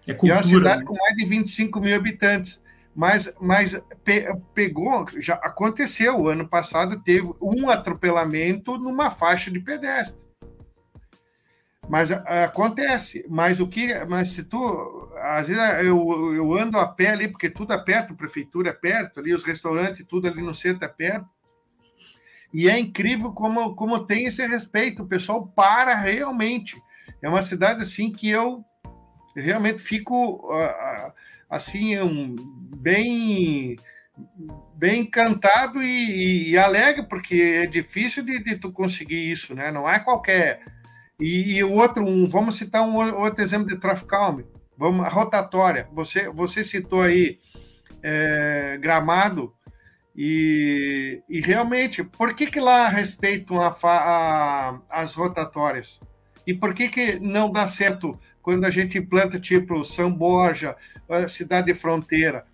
É 0.06 0.14
cultura, 0.14 0.28
e 0.28 0.32
é 0.32 0.36
uma 0.36 0.44
cidade 0.44 0.80
né? 0.82 0.86
com 0.86 0.96
mais 0.98 1.16
de 1.16 1.26
25 1.26 1.80
mil 1.80 1.96
habitantes. 1.96 2.62
Mas, 2.94 3.34
mas 3.40 3.82
pe, 4.04 4.28
pegou, 4.54 5.06
já 5.20 5.36
aconteceu. 5.36 6.20
O 6.20 6.28
ano 6.28 6.48
passado 6.48 7.00
teve 7.00 7.34
um 7.42 7.70
atropelamento 7.70 8.78
numa 8.78 9.10
faixa 9.10 9.50
de 9.50 9.60
pedestre. 9.60 10.28
Mas 11.88 12.12
acontece. 12.12 13.26
Mas 13.30 13.60
o 13.62 13.68
que. 13.68 13.94
Mas 14.06 14.32
se 14.32 14.44
tu. 14.44 15.10
Às 15.22 15.48
vezes 15.48 15.64
eu, 15.86 16.34
eu 16.36 16.54
ando 16.54 16.78
a 16.78 16.88
pé 16.88 17.12
ali, 17.12 17.28
porque 17.30 17.50
tudo 17.50 17.72
é 17.72 17.78
perto, 17.78 18.14
a 18.14 18.18
prefeitura 18.18 18.70
é 18.70 18.74
perto, 18.74 19.20
ali, 19.20 19.34
os 19.34 19.44
restaurantes, 19.44 20.06
tudo 20.06 20.28
ali 20.28 20.42
no 20.42 20.54
centro 20.54 20.84
é 20.84 20.88
perto. 20.88 21.28
E 22.54 22.70
é 22.70 22.80
incrível 22.80 23.32
como, 23.32 23.76
como 23.76 24.06
tem 24.06 24.26
esse 24.26 24.46
respeito, 24.46 25.04
o 25.04 25.08
pessoal 25.08 25.48
para 25.48 25.96
realmente. 25.96 26.82
É 27.22 27.30
uma 27.30 27.42
cidade 27.42 27.82
assim 27.82 28.12
que 28.12 28.30
eu 28.30 28.64
realmente 29.36 29.80
fico 29.80 30.50
assim 31.50 32.00
um, 32.00 32.36
bem 32.78 33.76
bem 34.76 35.02
encantado 35.02 35.82
e, 35.82 36.52
e, 36.52 36.58
alegre 36.58 37.04
porque 37.04 37.36
é 37.36 37.66
difícil 37.66 38.24
de, 38.24 38.44
de, 38.44 38.58
tu 38.58 38.72
conseguir 38.72 39.32
isso, 39.32 39.56
né? 39.56 39.72
Não 39.72 39.90
é 39.90 39.98
qualquer. 40.00 40.62
E, 41.20 41.62
o 41.64 41.72
outro, 41.74 42.06
um, 42.06 42.28
vamos 42.28 42.58
citar 42.58 42.82
um 42.82 42.96
outro 42.96 43.44
exemplo 43.44 43.68
de 43.68 43.78
tráfego 43.78 44.08
calmo. 44.08 44.44
Vamos, 44.78 45.08
rotatória. 45.12 45.88
Você 45.94 46.30
você 46.30 46.64
citou 46.64 47.02
aí 47.02 47.40
é, 48.04 48.78
Gramado 48.82 49.54
e, 50.16 51.22
e 51.30 51.40
realmente, 51.40 52.04
por 52.04 52.34
que, 52.34 52.48
que 52.48 52.60
lá 52.60 52.90
respeitam 52.90 53.62
a, 53.62 53.76
a, 53.84 54.80
as 54.90 55.14
rotatórias? 55.14 56.00
E 56.46 56.54
por 56.54 56.74
que, 56.74 56.90
que 56.90 57.20
não 57.20 57.52
dá 57.52 57.68
certo 57.68 58.20
quando 58.42 58.66
a 58.66 58.72
gente 58.72 58.98
implanta 58.98 59.40
tipo 59.40 59.84
São 59.86 60.12
Borja, 60.12 60.76
cidade 61.28 61.74
fronteira? 61.74 62.46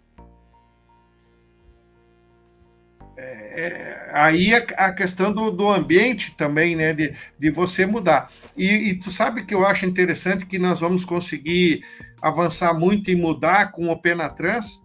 É, 3.17 3.23
é, 3.23 4.11
aí 4.13 4.53
a, 4.53 4.57
a 4.57 4.91
questão 4.91 5.31
do, 5.31 5.49
do, 5.49 5.69
ambiente 5.69 6.35
também, 6.35 6.75
né, 6.75 6.93
de, 6.93 7.15
de 7.39 7.49
você 7.49 7.85
mudar. 7.85 8.29
E, 8.57 8.89
e, 8.89 8.99
tu 8.99 9.09
sabe 9.09 9.45
que 9.45 9.55
eu 9.55 9.65
acho 9.65 9.85
interessante 9.85 10.45
que 10.45 10.59
nós 10.59 10.81
vamos 10.81 11.05
conseguir 11.05 11.81
avançar 12.21 12.73
muito 12.73 13.09
e 13.09 13.15
mudar 13.15 13.71
com 13.71 13.89
o 13.89 13.97
Penatrans? 13.97 14.83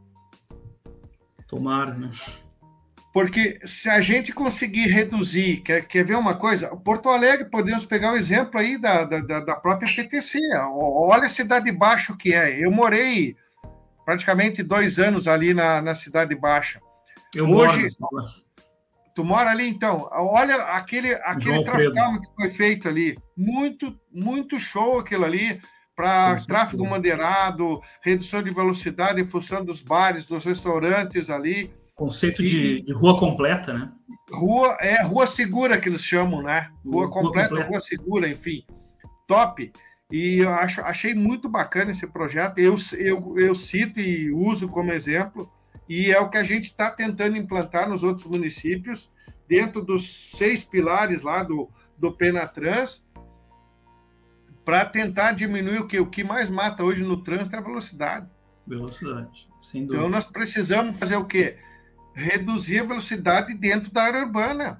Tomara, 1.49 1.95
né? 1.95 2.11
Porque 3.13 3.59
se 3.65 3.89
a 3.89 4.01
gente 4.01 4.33
conseguir 4.33 4.87
reduzir, 4.87 5.63
quer, 5.63 5.85
quer 5.85 6.05
ver 6.05 6.17
uma 6.17 6.37
coisa? 6.37 6.69
Porto 6.77 7.09
Alegre, 7.09 7.51
podemos 7.51 7.85
pegar 7.85 8.13
o 8.13 8.17
exemplo 8.17 8.59
aí 8.59 8.79
da, 8.79 9.05
da, 9.05 9.41
da 9.41 9.57
própria 9.57 9.93
PTC. 9.93 10.39
Olha 10.73 11.25
a 11.25 11.29
Cidade 11.29 11.73
Baixa 11.73 12.17
que 12.17 12.33
é. 12.33 12.65
Eu 12.65 12.71
morei 12.71 13.37
praticamente 14.05 14.63
dois 14.63 14.99
anos 14.99 15.27
ali 15.27 15.53
na, 15.53 15.83
na 15.83 15.95
Cidade 15.95 16.37
Baixa. 16.37 16.81
Eu 17.35 17.49
Hoje, 17.49 17.89
moro. 18.01 18.27
Tu 19.15 19.25
mora 19.25 19.51
ali, 19.51 19.69
então? 19.69 20.09
Olha 20.13 20.57
aquele, 20.63 21.15
aquele 21.15 21.65
tráfego 21.65 22.21
que 22.21 22.35
foi 22.37 22.51
feito 22.51 22.89
ali. 22.89 23.19
Muito, 23.37 23.99
muito 24.13 24.59
show 24.59 25.01
aquilo 25.01 25.25
ali 25.25 25.61
para 25.97 26.37
tráfego 26.47 26.87
madeirado, 26.87 27.81
redução 28.03 28.43
de 28.43 28.51
velocidade 28.51 29.21
em 29.21 29.27
função 29.27 29.65
dos 29.65 29.83
bares, 29.83 30.25
dos 30.25 30.45
restaurantes 30.45 31.29
ali. 31.29 31.71
Conceito 32.01 32.43
de, 32.43 32.81
de, 32.81 32.95
rua 32.95 33.19
completa, 33.19 33.75
né? 33.75 33.93
Rua, 34.33 34.75
é 34.81 35.03
rua 35.03 35.27
segura 35.27 35.79
que 35.79 35.87
eles 35.87 36.03
chamam, 36.03 36.43
né? 36.43 36.71
Rua, 36.83 37.05
rua 37.05 37.11
completa, 37.11 37.49
completa, 37.51 37.69
rua 37.69 37.81
segura, 37.81 38.27
enfim. 38.27 38.65
Top. 39.29 39.71
E 40.11 40.39
eu 40.39 40.49
acho, 40.49 40.81
achei 40.81 41.13
muito 41.13 41.47
bacana 41.47 41.91
esse 41.91 42.07
projeto. 42.07 42.59
Eu, 42.59 42.75
eu, 42.97 43.39
eu 43.39 43.55
cito 43.55 44.01
e 44.01 44.33
uso 44.33 44.67
como 44.67 44.95
exemplo, 44.95 45.53
e 45.87 46.11
é 46.11 46.19
o 46.19 46.31
que 46.31 46.39
a 46.39 46.43
gente 46.43 46.71
está 46.71 46.91
tentando 46.91 47.37
implantar 47.37 47.87
nos 47.87 48.03
outros 48.03 48.27
municípios, 48.27 49.13
dentro 49.47 49.85
dos 49.85 50.31
seis 50.39 50.65
pilares 50.65 51.21
lá 51.21 51.43
do, 51.43 51.69
do 51.99 52.11
Penatrans, 52.11 53.05
para 54.65 54.87
tentar 54.87 55.33
diminuir 55.33 55.81
o 55.81 55.87
que, 55.87 56.01
o 56.01 56.07
que 56.07 56.25
mais 56.25 56.49
mata 56.49 56.83
hoje 56.83 57.03
no 57.03 57.23
trânsito 57.23 57.57
é 57.57 57.59
a 57.59 57.63
velocidade. 57.63 58.27
Velocidade, 58.67 59.47
sem 59.61 59.83
dúvida. 59.83 59.99
Então 59.99 60.09
nós 60.09 60.27
precisamos 60.27 60.99
fazer 60.99 61.17
o 61.17 61.27
quê? 61.27 61.59
Reduzir 62.21 62.81
a 62.81 62.85
velocidade 62.85 63.55
dentro 63.55 63.91
da 63.91 64.03
área 64.03 64.25
urbana. 64.25 64.79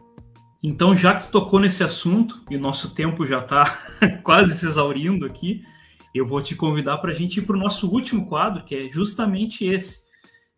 Então, 0.63 0.95
já 0.95 1.15
que 1.15 1.27
tu 1.27 1.33
tocou 1.33 1.59
nesse 1.59 1.83
assunto, 1.83 2.45
e 2.51 2.59
nosso 2.59 2.95
tempo 2.95 3.27
já 3.27 3.39
está 3.39 3.79
quase 4.23 4.55
se 4.55 4.67
exaurindo 4.67 5.25
aqui, 5.25 5.65
eu 6.15 6.27
vou 6.27 6.43
te 6.43 6.55
convidar 6.55 6.99
para 6.99 7.13
a 7.13 7.15
gente 7.15 7.39
ir 7.39 7.43
para 7.43 7.57
o 7.57 7.59
nosso 7.59 7.89
último 7.89 8.27
quadro, 8.27 8.65
que 8.65 8.75
é 8.75 8.83
justamente 8.93 9.65
esse. 9.65 10.05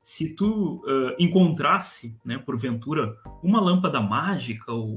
Se 0.02 0.34
tu 0.34 0.82
uh, 0.84 1.14
encontrasse, 1.18 2.18
né, 2.24 2.36
porventura, 2.38 3.14
uma 3.42 3.60
lâmpada 3.60 4.00
mágica 4.00 4.72
ou 4.72 4.96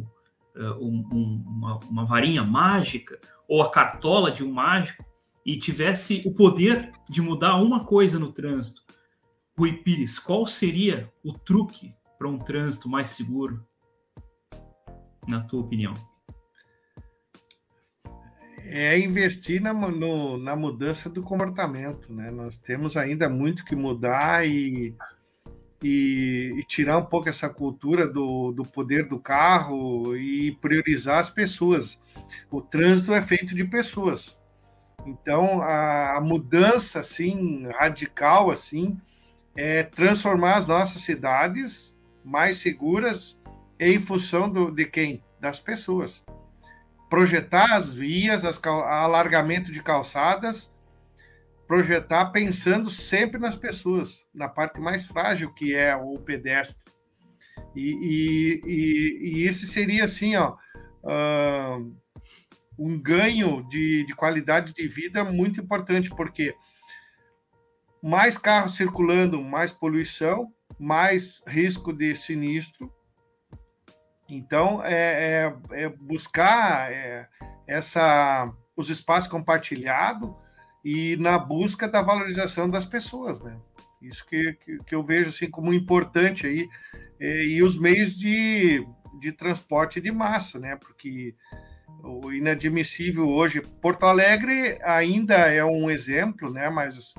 uh, 0.56 0.74
um, 0.80 1.08
um, 1.12 1.44
uma, 1.46 1.80
uma 1.90 2.06
varinha 2.06 2.44
mágica 2.44 3.20
ou 3.48 3.62
a 3.62 3.70
cartola 3.70 4.32
de 4.32 4.44
um 4.44 4.52
mágico 4.52 5.06
e 5.46 5.58
tivesse 5.60 6.24
o 6.26 6.34
poder 6.34 6.92
de 7.08 7.22
mudar 7.22 7.58
uma 7.58 7.86
coisa 7.86 8.18
no 8.18 8.32
trânsito, 8.32 8.82
Rui 9.58 9.72
Pires, 9.72 10.20
qual 10.20 10.46
seria 10.46 11.10
o 11.24 11.32
truque 11.32 11.96
para 12.18 12.28
um 12.28 12.38
trânsito 12.38 12.90
mais 12.90 13.10
seguro, 13.10 13.66
na 15.26 15.42
tua 15.42 15.62
opinião? 15.62 15.94
É 18.66 19.00
investir 19.00 19.62
na, 19.62 19.74
no, 19.74 20.38
na 20.38 20.58
mudança 20.58 21.10
do 21.10 21.24
comportamento, 21.24 22.12
né? 22.12 22.32
Nós 22.32 22.60
temos 22.60 22.98
ainda 22.98 23.30
muito 23.30 23.64
que 23.64 23.76
mudar 23.76 24.46
e, 24.46 24.94
e, 25.82 26.54
e 26.58 26.64
tirar 26.64 26.98
um 26.98 27.06
pouco 27.06 27.30
essa 27.30 27.48
cultura 27.48 28.06
do, 28.06 28.52
do 28.52 28.64
poder 28.64 29.08
do 29.08 29.20
carro 29.20 30.18
e 30.18 30.52
priorizar 30.60 31.20
as 31.20 31.30
pessoas. 31.30 31.98
O 32.52 32.60
trânsito 32.60 33.14
é 33.14 33.22
feito 33.22 33.56
de 33.56 33.64
pessoas. 33.64 34.38
Então, 35.06 35.62
a, 35.62 36.18
a 36.18 36.22
mudança, 36.22 37.00
assim, 37.00 37.68
radical, 37.68 38.50
assim, 38.50 39.00
é 39.56 39.84
transformar 39.84 40.58
as 40.58 40.68
nossas 40.68 41.02
cidades 41.02 41.96
mais 42.24 42.58
seguras 42.58 43.38
em 43.80 44.02
função 44.02 44.50
do, 44.50 44.72
de 44.72 44.86
quem? 44.86 45.24
Das 45.40 45.60
pessoas. 45.60 46.26
Projetar 47.10 47.76
as 47.76 47.94
vias, 47.94 48.44
as, 48.44 48.62
alargamento 48.64 49.72
de 49.72 49.82
calçadas, 49.82 50.74
projetar 51.68 52.28
pensando 52.28 52.90
sempre 52.90 53.40
nas 53.40 53.56
pessoas, 53.56 54.24
na 54.34 54.50
parte 54.50 54.80
mais 54.80 55.06
frágil 55.06 55.54
que 55.54 55.76
é 55.76 55.96
o 55.96 56.18
pedestre. 56.20 56.84
E, 57.76 57.92
e, 57.92 58.62
e, 58.66 59.38
e 59.40 59.48
esse 59.48 59.68
seria 59.68 60.06
assim, 60.06 60.36
ó, 60.36 60.58
um 62.78 63.00
ganho 63.00 63.64
de, 63.70 64.06
de 64.06 64.16
qualidade 64.16 64.74
de 64.74 64.88
vida 64.88 65.24
muito 65.24 65.62
importante, 65.62 66.10
porque 66.10 66.56
mais 68.06 68.38
carros 68.38 68.76
circulando, 68.76 69.44
mais 69.44 69.74
poluição, 69.74 70.54
mais 70.78 71.42
risco 71.48 71.92
de 71.92 72.16
sinistro. 72.16 72.94
Então, 74.30 74.80
é, 74.86 75.50
é, 75.72 75.86
é 75.86 75.90
buscar 75.90 76.92
é, 76.92 77.28
essa, 77.66 78.54
os 78.78 78.92
espaços 78.92 79.28
compartilhados 79.28 80.30
e 80.84 81.18
na 81.18 81.40
busca 81.40 81.88
da 81.88 82.04
valorização 82.04 82.70
das 82.70 82.86
pessoas, 82.86 83.42
né? 83.42 83.58
Isso 84.00 84.24
que, 84.28 84.54
que, 84.54 84.78
que 84.84 84.94
eu 84.94 85.04
vejo 85.04 85.32
assim 85.32 85.50
como 85.50 85.74
importante 85.74 86.46
aí 86.46 86.70
é, 87.20 87.44
e 87.44 87.64
os 87.64 87.76
meios 87.76 88.16
de, 88.16 88.86
de 89.20 89.32
transporte 89.32 90.00
de 90.00 90.12
massa, 90.12 90.60
né? 90.60 90.76
Porque 90.76 91.34
o 92.04 92.32
inadmissível 92.32 93.28
hoje, 93.28 93.62
Porto 93.82 94.06
Alegre 94.06 94.78
ainda 94.84 95.34
é 95.52 95.66
um 95.66 95.90
exemplo, 95.90 96.54
né? 96.54 96.70
Mas 96.70 97.16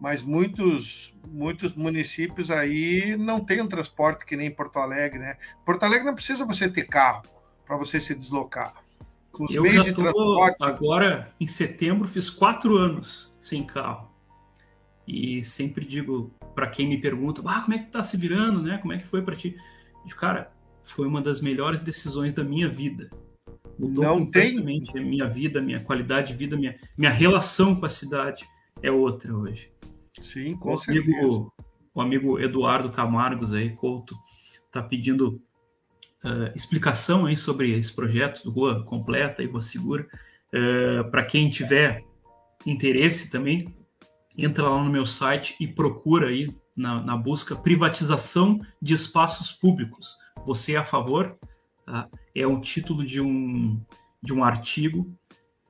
mas 0.00 0.22
muitos 0.22 1.14
muitos 1.26 1.74
municípios 1.74 2.50
aí 2.50 3.16
não 3.16 3.40
têm 3.40 3.60
um 3.60 3.68
transporte 3.68 4.24
que 4.24 4.36
nem 4.36 4.50
Porto 4.50 4.78
Alegre, 4.78 5.18
né? 5.18 5.36
Porto 5.64 5.82
Alegre 5.82 6.06
não 6.06 6.14
precisa 6.14 6.44
você 6.44 6.68
ter 6.68 6.84
carro 6.84 7.22
para 7.66 7.76
você 7.76 8.00
se 8.00 8.14
deslocar. 8.14 8.74
Os 9.38 9.54
eu 9.54 9.68
já 9.70 9.82
estou 9.82 10.04
transporte... 10.04 10.56
agora 10.60 11.34
em 11.38 11.46
setembro 11.46 12.08
fiz 12.08 12.30
quatro 12.30 12.76
anos 12.76 13.34
sem 13.38 13.64
carro 13.64 14.10
e 15.06 15.44
sempre 15.44 15.84
digo 15.84 16.32
para 16.54 16.68
quem 16.68 16.88
me 16.88 16.98
pergunta, 16.98 17.42
ah, 17.44 17.60
como 17.60 17.74
é 17.74 17.78
que 17.78 17.90
tá 17.90 18.02
se 18.02 18.16
virando, 18.16 18.62
né? 18.62 18.78
Como 18.78 18.92
é 18.92 18.98
que 18.98 19.06
foi 19.06 19.22
para 19.22 19.36
ti? 19.36 19.56
digo, 20.04 20.18
cara, 20.18 20.52
foi 20.82 21.06
uma 21.06 21.20
das 21.20 21.40
melhores 21.40 21.82
decisões 21.82 22.32
da 22.32 22.42
minha 22.42 22.68
vida. 22.68 23.10
Mudou 23.78 24.04
não 24.04 24.18
completamente 24.20 24.92
tem... 24.92 25.02
a 25.02 25.04
minha 25.04 25.28
vida, 25.28 25.60
minha 25.60 25.80
qualidade 25.80 26.28
de 26.28 26.34
vida, 26.34 26.56
minha, 26.56 26.76
minha 26.96 27.10
relação 27.10 27.74
com 27.74 27.84
a 27.84 27.90
cidade 27.90 28.46
é 28.82 28.90
outra 28.90 29.34
hoje. 29.34 29.70
Sim, 30.20 30.56
com 30.56 30.74
o 30.74 30.78
certeza. 30.78 31.18
Amigo, 31.18 31.52
o 31.94 32.00
amigo 32.00 32.38
Eduardo 32.38 32.90
Camargos 32.90 33.52
aí, 33.52 33.70
Couto, 33.70 34.16
tá 34.70 34.82
pedindo 34.82 35.40
uh, 36.24 36.54
explicação 36.54 37.26
aí 37.26 37.36
sobre 37.36 37.76
esse 37.76 37.94
projeto 37.94 38.42
do 38.44 38.50
Rua 38.50 38.84
Completa 38.84 39.42
e 39.42 39.46
Rua 39.46 39.62
Segura. 39.62 40.06
Uh, 40.52 41.10
Para 41.10 41.24
quem 41.24 41.48
tiver 41.48 42.02
interesse 42.64 43.30
também, 43.30 43.74
entra 44.36 44.68
lá 44.68 44.82
no 44.82 44.90
meu 44.90 45.06
site 45.06 45.56
e 45.60 45.66
procura 45.66 46.28
aí 46.28 46.54
na, 46.76 47.02
na 47.02 47.16
busca 47.16 47.56
privatização 47.56 48.60
de 48.80 48.94
espaços 48.94 49.52
públicos. 49.52 50.16
Você 50.44 50.74
é 50.74 50.76
a 50.76 50.84
favor? 50.84 51.38
Tá? 51.84 52.08
É 52.34 52.46
um 52.46 52.60
título 52.60 53.04
de 53.04 53.20
um, 53.20 53.80
de 54.22 54.34
um 54.34 54.44
artigo 54.44 55.10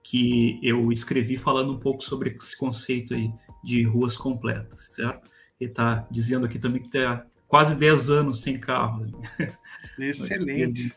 que 0.09 0.61
eu 0.63 0.93
escrevi 0.93 1.37
falando 1.37 1.73
um 1.73 1.81
pouco 1.81 2.01
sobre 2.01 2.37
esse 2.41 2.57
conceito 2.57 3.13
aí 3.13 3.29
de 3.65 3.83
ruas 3.83 4.17
completas, 4.17 4.93
certo? 4.95 5.29
Ele 5.61 5.69
está 5.69 6.07
dizendo 6.09 6.47
aqui 6.47 6.61
também 6.61 6.81
que 6.81 6.87
está 6.87 7.27
quase 7.49 7.77
10 7.77 8.11
anos 8.11 8.41
sem 8.41 8.57
carro. 8.57 9.05
Excelente. 9.99 10.93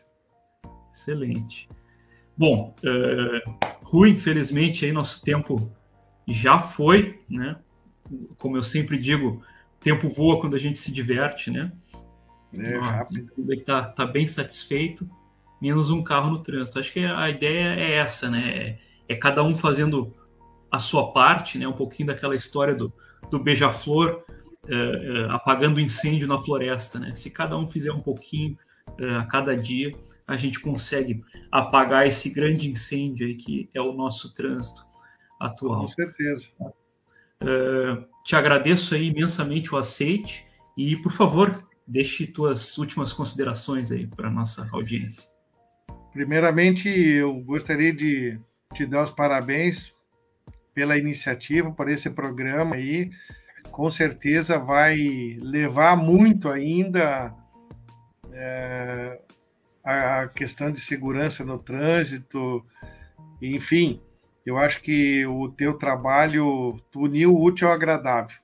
Excelente. 0.94 1.68
Bom, 2.38 2.72
uh, 2.84 3.66
Rui, 3.82 4.10
infelizmente 4.10 4.84
aí 4.84 4.92
nosso 4.92 5.20
tempo 5.24 5.72
já 6.28 6.60
foi, 6.60 7.20
né? 7.28 7.58
Como 8.38 8.56
eu 8.56 8.62
sempre 8.62 8.96
digo, 8.96 9.42
tempo 9.80 10.08
voa 10.08 10.40
quando 10.40 10.54
a 10.54 10.60
gente 10.60 10.78
se 10.78 10.92
diverte, 10.92 11.50
né? 11.50 11.72
É, 12.52 12.78
rápido. 12.78 13.28
Tá, 13.64 13.82
tá 13.82 14.06
bem 14.06 14.28
satisfeito, 14.28 15.04
menos 15.60 15.90
um 15.90 16.00
carro 16.00 16.30
no 16.30 16.44
trânsito. 16.44 16.78
Acho 16.78 16.92
que 16.92 17.04
a 17.04 17.28
ideia 17.28 17.74
é 17.74 17.94
essa, 17.94 18.30
né? 18.30 18.48
É, 18.56 18.89
é 19.10 19.16
cada 19.16 19.42
um 19.42 19.56
fazendo 19.56 20.14
a 20.70 20.78
sua 20.78 21.12
parte, 21.12 21.58
né? 21.58 21.66
Um 21.66 21.72
pouquinho 21.72 22.06
daquela 22.06 22.36
história 22.36 22.76
do, 22.76 22.92
do 23.28 23.40
beija-flor 23.40 24.22
é, 24.68 24.72
é, 24.72 25.26
apagando 25.30 25.78
o 25.78 25.80
incêndio 25.80 26.28
na 26.28 26.38
floresta, 26.38 27.00
né? 27.00 27.12
Se 27.16 27.28
cada 27.28 27.58
um 27.58 27.66
fizer 27.66 27.90
um 27.90 28.00
pouquinho 28.00 28.56
é, 29.00 29.16
a 29.16 29.24
cada 29.24 29.56
dia, 29.56 29.92
a 30.28 30.36
gente 30.36 30.60
consegue 30.60 31.24
apagar 31.50 32.06
esse 32.06 32.30
grande 32.30 32.68
incêndio 32.70 33.26
aí 33.26 33.34
que 33.34 33.68
é 33.74 33.80
o 33.80 33.92
nosso 33.92 34.32
trânsito 34.32 34.86
atual. 35.40 35.80
Com 35.80 35.88
certeza. 35.88 36.46
Uh, 37.42 38.04
te 38.24 38.36
agradeço 38.36 38.94
aí 38.94 39.08
imensamente 39.08 39.74
o 39.74 39.78
aceite 39.78 40.46
e, 40.76 40.94
por 40.98 41.10
favor, 41.10 41.66
deixe 41.84 42.28
tuas 42.28 42.78
últimas 42.78 43.12
considerações 43.12 43.90
aí 43.90 44.06
para 44.06 44.30
nossa 44.30 44.68
audiência. 44.70 45.28
Primeiramente, 46.12 46.88
eu 46.88 47.34
gostaria 47.40 47.92
de 47.92 48.38
te 48.74 48.86
dar 48.86 49.02
os 49.02 49.10
parabéns 49.10 49.94
pela 50.72 50.96
iniciativa, 50.96 51.70
por 51.70 51.88
esse 51.88 52.10
programa 52.10 52.76
aí. 52.76 53.10
Com 53.70 53.90
certeza 53.90 54.58
vai 54.58 54.96
levar 55.40 55.96
muito 55.96 56.48
ainda 56.48 57.34
é, 58.32 59.20
a 59.84 60.28
questão 60.28 60.70
de 60.70 60.80
segurança 60.80 61.44
no 61.44 61.58
trânsito, 61.58 62.62
enfim, 63.42 64.00
eu 64.44 64.58
acho 64.58 64.80
que 64.80 65.26
o 65.26 65.48
teu 65.48 65.74
trabalho 65.74 66.80
uniu 66.94 67.34
o 67.34 67.42
útil 67.42 67.68
ao 67.68 67.74
agradável. 67.74 68.36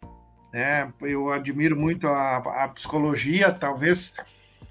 Né? 0.53 0.93
Eu 1.03 1.33
admiro 1.33 1.77
muito 1.77 2.07
a, 2.09 2.37
a, 2.37 2.69
psicologia, 2.69 3.53
talvez 3.53 4.15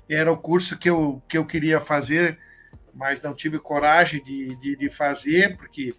era 0.09 0.31
o 0.31 0.37
curso 0.37 0.77
que 0.77 0.89
eu, 0.89 1.21
que 1.27 1.37
eu 1.37 1.45
queria 1.45 1.79
fazer, 1.79 2.39
mas 2.95 3.21
não 3.21 3.33
tive 3.33 3.59
coragem 3.59 4.23
de, 4.23 4.55
de, 4.55 4.75
de 4.77 4.89
fazer, 4.89 5.57
porque 5.57 5.93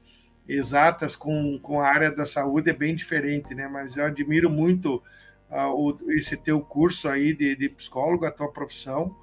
exatas 0.49 1.15
com, 1.15 1.59
com 1.59 1.81
a 1.81 1.87
área 1.87 2.11
da 2.11 2.25
saúde 2.25 2.71
é 2.71 2.73
bem 2.73 2.97
diferente, 2.97 3.55
né? 3.55 3.69
Mas 3.69 3.97
eu 3.97 4.05
admiro 4.05 4.49
muito 4.49 5.03
uh, 5.51 5.69
o, 5.75 6.13
esse 6.13 6.37
teu 6.37 6.61
curso 6.61 7.09
aí 7.09 7.35
de, 7.35 7.55
de 7.55 7.69
psicólogo, 7.69 8.25
a 8.25 8.31
tua 8.31 8.51
profissão, 8.51 9.15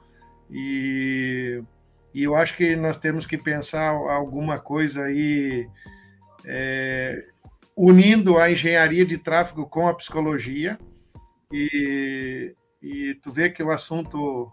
e, 0.51 1.63
e 2.13 2.23
eu 2.23 2.35
acho 2.35 2.55
que 2.55 2.75
nós 2.75 2.97
temos 2.97 3.25
que 3.25 3.37
pensar 3.37 3.89
alguma 3.89 4.59
coisa 4.59 5.05
aí 5.05 5.67
é, 6.45 7.25
unindo 7.75 8.37
a 8.37 8.51
engenharia 8.51 9.05
de 9.05 9.17
tráfego 9.17 9.65
com 9.65 9.87
a 9.87 9.95
psicologia 9.95 10.77
e, 11.51 12.53
e 12.81 13.15
tu 13.15 13.31
vê 13.31 13.49
que 13.49 13.63
o 13.63 13.71
assunto 13.71 14.51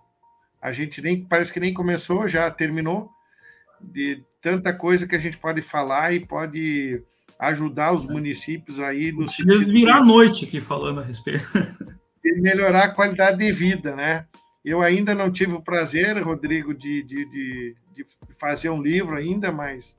a 0.61 0.73
gente 0.73 1.01
nem 1.01 1.25
parece 1.25 1.53
que 1.53 1.61
nem 1.61 1.73
começou, 1.73 2.29
já 2.29 2.51
terminou 2.51 3.11
de 3.81 4.23
tanta 4.42 4.73
coisa 4.73 5.07
que 5.07 5.16
a 5.16 5.18
gente 5.18 5.38
pode 5.38 5.62
falar 5.62 6.12
e 6.12 6.20
pode 6.20 7.03
ajudar 7.38 7.92
os 7.92 8.05
municípios 8.05 8.79
aí 8.79 9.12
no 9.12 9.29
sentido 9.29 9.64
virar 9.73 9.99
a 9.99 10.05
noite 10.05 10.44
aqui 10.44 10.61
falando 10.61 11.01
a 11.01 11.05
respeito 11.05 11.46
de 12.23 12.40
melhorar 12.40 12.85
a 12.85 12.90
qualidade 12.90 13.38
de 13.38 13.51
vida, 13.51 13.96
né? 13.96 14.27
Eu 14.62 14.83
ainda 14.83 15.14
não 15.14 15.33
tive 15.33 15.55
o 15.55 15.62
prazer, 15.62 16.23
Rodrigo, 16.23 16.75
de, 16.75 17.03
de, 17.03 17.25
de, 17.25 17.77
de 17.94 18.07
fazer 18.38 18.68
um 18.68 18.83
livro 18.83 19.16
ainda, 19.16 19.51
mas 19.51 19.96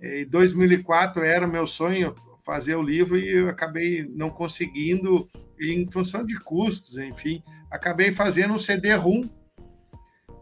em 0.00 0.26
2004 0.26 1.24
era 1.24 1.46
meu 1.46 1.66
sonho 1.66 2.14
fazer 2.44 2.76
o 2.76 2.82
livro 2.82 3.18
e 3.18 3.28
eu 3.28 3.48
acabei 3.48 4.06
não 4.14 4.28
conseguindo 4.30 5.26
em 5.58 5.90
função 5.90 6.24
de 6.24 6.38
custos, 6.40 6.98
enfim, 6.98 7.42
acabei 7.70 8.12
fazendo 8.12 8.54
um 8.54 8.58
CD-ROM, 8.58 9.22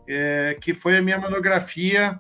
é, 0.07 0.57
que 0.61 0.75
foi 0.75 0.97
a 0.97 1.03
minha 1.03 1.19
monografia 1.19 2.19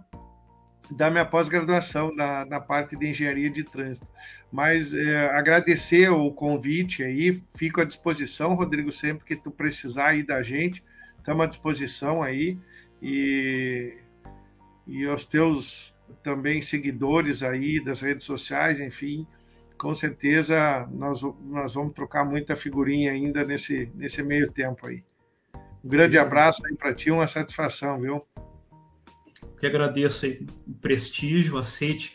da 0.91 1.11
minha 1.11 1.25
pós-graduação 1.25 2.15
na, 2.15 2.45
na, 2.45 2.61
parte 2.61 2.97
de 2.97 3.09
engenharia 3.09 3.51
de 3.51 3.65
trânsito. 3.65 4.07
Mas 4.53 4.95
é, 4.95 5.29
agradecer 5.31 6.09
o 6.11 6.31
convite 6.31 7.03
aí, 7.03 7.43
fico 7.57 7.81
à 7.81 7.85
disposição, 7.85 8.55
Rodrigo, 8.55 8.93
sempre 8.93 9.25
que 9.25 9.37
tu 9.37 9.51
precisar 9.51 10.09
aí 10.09 10.23
da 10.23 10.43
gente, 10.43 10.85
estamos 11.19 11.45
à 11.45 11.49
disposição 11.49 12.23
aí 12.23 12.59
e, 13.03 13.97
e 14.87 15.05
aos 15.07 15.25
teus 15.25 15.95
também 16.23 16.63
seguidores 16.63 17.43
aí 17.43 17.83
das 17.83 18.03
redes 18.03 18.25
sociais, 18.25 18.79
enfim, 18.79 19.27
com 19.77 19.95
certeza 19.95 20.89
nós, 20.93 21.23
nós 21.43 21.75
vamos 21.75 21.95
trocar 21.95 22.25
muita 22.25 22.55
figurinha 22.55 23.13
ainda 23.13 23.45
nesse, 23.45 23.91
nesse 23.95 24.23
meio 24.23 24.53
tempo 24.53 24.87
aí. 24.87 25.03
Um 25.85 25.89
grande 25.89 26.17
abraço 26.17 26.67
aí 26.67 26.75
para 26.75 26.95
ti, 26.95 27.11
uma 27.11 27.29
satisfação, 27.29 28.01
viu? 28.01 28.27
Que 29.61 29.67
agradeço 29.67 30.25
aí 30.25 30.47
o 30.67 30.73
prestígio, 30.73 31.59
aceite 31.59 32.15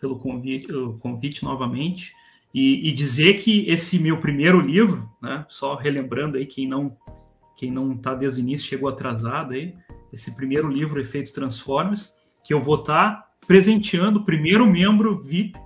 pelo 0.00 0.20
convite, 0.20 0.68
convite 1.00 1.42
novamente 1.42 2.14
e, 2.54 2.88
e, 2.88 2.92
dizer 2.92 3.34
que 3.34 3.68
esse 3.68 3.98
meu 3.98 4.18
primeiro 4.18 4.60
livro, 4.60 5.10
né, 5.20 5.44
só 5.48 5.74
relembrando 5.74 6.38
aí 6.38 6.46
quem 6.46 6.68
não 6.68 6.96
quem 7.56 7.72
não 7.72 7.92
está 7.92 8.14
desde 8.14 8.40
o 8.40 8.42
início 8.42 8.68
chegou 8.68 8.88
atrasado 8.88 9.52
aí, 9.52 9.74
esse 10.12 10.36
primeiro 10.36 10.68
livro 10.68 11.00
Efeitos 11.00 11.32
Transformers, 11.32 12.16
que 12.44 12.54
eu 12.54 12.60
vou 12.60 12.76
estar 12.76 13.16
tá 13.16 13.28
presenteando 13.48 14.20
o 14.20 14.24
primeiro 14.24 14.64
membro 14.64 15.20
VIP 15.24 15.58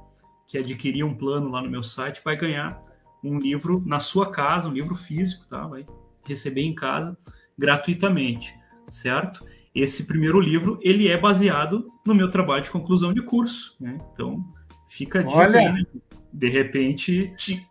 que 0.49 0.57
adquirir 0.57 1.05
um 1.05 1.15
plano 1.15 1.51
lá 1.51 1.61
no 1.61 1.71
meu 1.71 1.83
site 1.83 2.23
vai 2.25 2.35
ganhar 2.35 2.83
um 3.23 3.37
livro 3.37 3.83
na 3.85 4.01
sua 4.01 4.31
casa, 4.31 4.69
um 4.69 4.73
livro 4.73 4.95
físico, 4.95 5.47
tá? 5.47 5.67
Vai 5.67 5.87
receber 6.27 6.63
em 6.63 6.75
casa 6.75 7.17
gratuitamente, 7.59 8.55
certo? 8.89 9.47
Esse 9.75 10.07
primeiro 10.07 10.41
livro 10.41 10.79
ele 10.83 11.09
é 11.09 11.19
baseado 11.19 11.91
no 12.07 12.15
meu 12.15 12.31
trabalho 12.31 12.63
de 12.63 12.71
conclusão 12.71 13.13
de 13.13 13.23
curso, 13.23 13.77
né? 13.81 13.99
Então 14.13 14.45
fica 14.89 15.21
a 15.21 15.23
dica 15.23 15.59
aí, 15.59 15.73
né? 15.73 15.87
de 16.33 16.49
repente 16.49 17.35
te, 17.37 17.67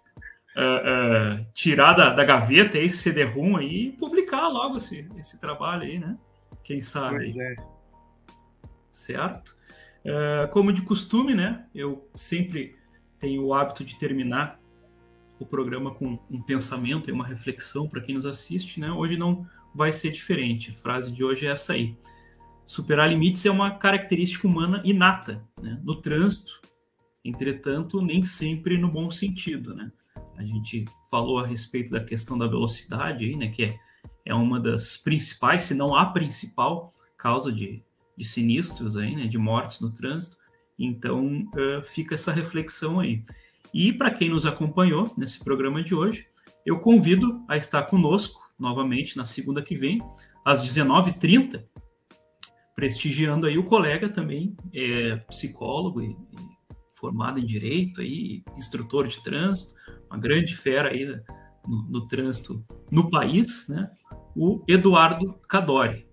uh, 0.55 1.41
uh, 1.41 1.45
tirar 1.53 1.93
da, 1.93 2.13
da, 2.13 2.23
gaveta 2.23 2.77
esse 2.77 2.97
CD-ROM 2.97 3.57
aí 3.57 3.87
e 3.87 3.91
publicar 3.91 4.47
logo 4.47 4.77
esse, 4.77 5.07
esse 5.17 5.39
trabalho 5.39 5.83
aí, 5.83 5.99
né? 5.99 6.17
Quem 6.63 6.81
sabe? 6.81 7.33
É. 7.39 7.55
Certo? 8.91 9.55
Uh, 10.05 10.47
como 10.51 10.73
de 10.73 10.81
costume, 10.81 11.35
né? 11.35 11.65
Eu 11.73 12.09
sempre 12.15 12.75
tenho 13.19 13.45
o 13.45 13.53
hábito 13.53 13.83
de 13.83 13.97
terminar 13.97 14.59
o 15.39 15.45
programa 15.45 15.93
com 15.93 16.19
um 16.29 16.41
pensamento 16.41 17.09
e 17.09 17.13
uma 17.13 17.25
reflexão 17.25 17.87
para 17.87 18.01
quem 18.01 18.15
nos 18.15 18.25
assiste, 18.25 18.79
né? 18.79 18.91
Hoje 18.91 19.17
não 19.17 19.47
vai 19.73 19.91
ser 19.91 20.11
diferente. 20.11 20.71
A 20.71 20.73
frase 20.73 21.11
de 21.11 21.23
hoje 21.23 21.47
é 21.47 21.51
essa 21.51 21.73
aí. 21.73 21.97
Superar 22.65 23.09
limites 23.09 23.45
é 23.45 23.51
uma 23.51 23.71
característica 23.71 24.47
humana 24.47 24.81
inata, 24.85 25.43
né? 25.61 25.79
No 25.83 25.99
trânsito, 25.99 26.61
entretanto, 27.23 28.01
nem 28.01 28.23
sempre 28.23 28.77
no 28.77 28.87
bom 28.87 29.09
sentido, 29.09 29.73
né? 29.73 29.91
A 30.37 30.43
gente 30.43 30.85
falou 31.09 31.39
a 31.39 31.45
respeito 31.45 31.91
da 31.91 32.03
questão 32.03 32.37
da 32.37 32.47
velocidade 32.47 33.25
aí, 33.25 33.35
né? 33.35 33.49
Que 33.49 33.65
é, 33.65 33.79
é 34.25 34.33
uma 34.33 34.59
das 34.59 34.97
principais, 34.97 35.63
se 35.63 35.73
não 35.73 35.95
a 35.95 36.05
principal 36.05 36.93
causa 37.17 37.51
de, 37.51 37.83
de 38.17 38.25
sinistros 38.25 38.95
aí, 38.95 39.15
né? 39.15 39.27
De 39.27 39.37
mortes 39.37 39.79
no 39.79 39.91
trânsito. 39.91 40.37
Então, 40.77 41.47
uh, 41.53 41.83
fica 41.83 42.15
essa 42.15 42.31
reflexão 42.31 42.99
aí. 42.99 43.23
E 43.73 43.93
para 43.93 44.11
quem 44.11 44.29
nos 44.29 44.45
acompanhou 44.45 45.11
nesse 45.17 45.43
programa 45.43 45.83
de 45.83 45.93
hoje, 45.93 46.27
eu 46.65 46.79
convido 46.79 47.43
a 47.47 47.55
estar 47.55 47.83
conosco 47.83 48.40
novamente 48.61 49.17
na 49.17 49.25
segunda 49.25 49.61
que 49.61 49.75
vem, 49.75 50.01
às 50.45 50.61
19h30, 50.61 51.65
prestigiando 52.75 53.47
aí 53.47 53.57
o 53.57 53.65
colega 53.65 54.07
também, 54.07 54.55
é, 54.73 55.17
psicólogo 55.27 56.01
e, 56.01 56.11
e 56.11 56.61
formado 56.93 57.39
em 57.39 57.45
direito, 57.45 57.99
aí, 57.99 58.43
instrutor 58.55 59.07
de 59.07 59.21
trânsito, 59.23 59.73
uma 60.09 60.19
grande 60.19 60.55
fera 60.55 60.89
aí 60.89 61.05
no, 61.67 61.83
no 61.89 62.07
trânsito 62.07 62.63
no 62.91 63.09
país, 63.09 63.67
né? 63.67 63.89
o 64.35 64.63
Eduardo 64.67 65.33
Cadori. 65.47 66.07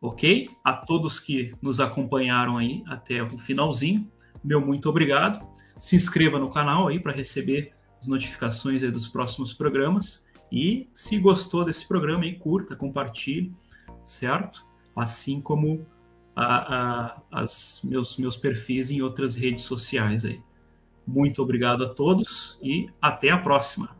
Ok? 0.00 0.50
A 0.62 0.72
todos 0.72 1.20
que 1.20 1.54
nos 1.62 1.80
acompanharam 1.80 2.58
aí 2.58 2.82
até 2.86 3.22
o 3.22 3.38
finalzinho, 3.38 4.10
meu 4.42 4.60
muito 4.60 4.88
obrigado. 4.88 5.46
Se 5.78 5.96
inscreva 5.96 6.38
no 6.38 6.50
canal 6.50 6.88
aí 6.88 7.00
para 7.00 7.12
receber 7.12 7.72
as 7.98 8.06
notificações 8.06 8.82
dos 8.82 9.08
próximos 9.08 9.54
programas. 9.54 10.24
E 10.54 10.88
se 10.94 11.18
gostou 11.18 11.64
desse 11.64 11.84
programa, 11.88 12.22
aí, 12.22 12.36
curta, 12.36 12.76
compartilhe, 12.76 13.52
certo? 14.06 14.64
Assim 14.94 15.40
como 15.40 15.84
a, 16.36 16.76
a, 16.76 17.22
as 17.32 17.80
meus, 17.82 18.16
meus 18.16 18.36
perfis 18.36 18.88
em 18.88 19.02
outras 19.02 19.34
redes 19.34 19.64
sociais 19.64 20.24
aí. 20.24 20.40
Muito 21.04 21.42
obrigado 21.42 21.84
a 21.84 21.88
todos 21.88 22.56
e 22.62 22.88
até 23.02 23.30
a 23.30 23.38
próxima. 23.38 23.96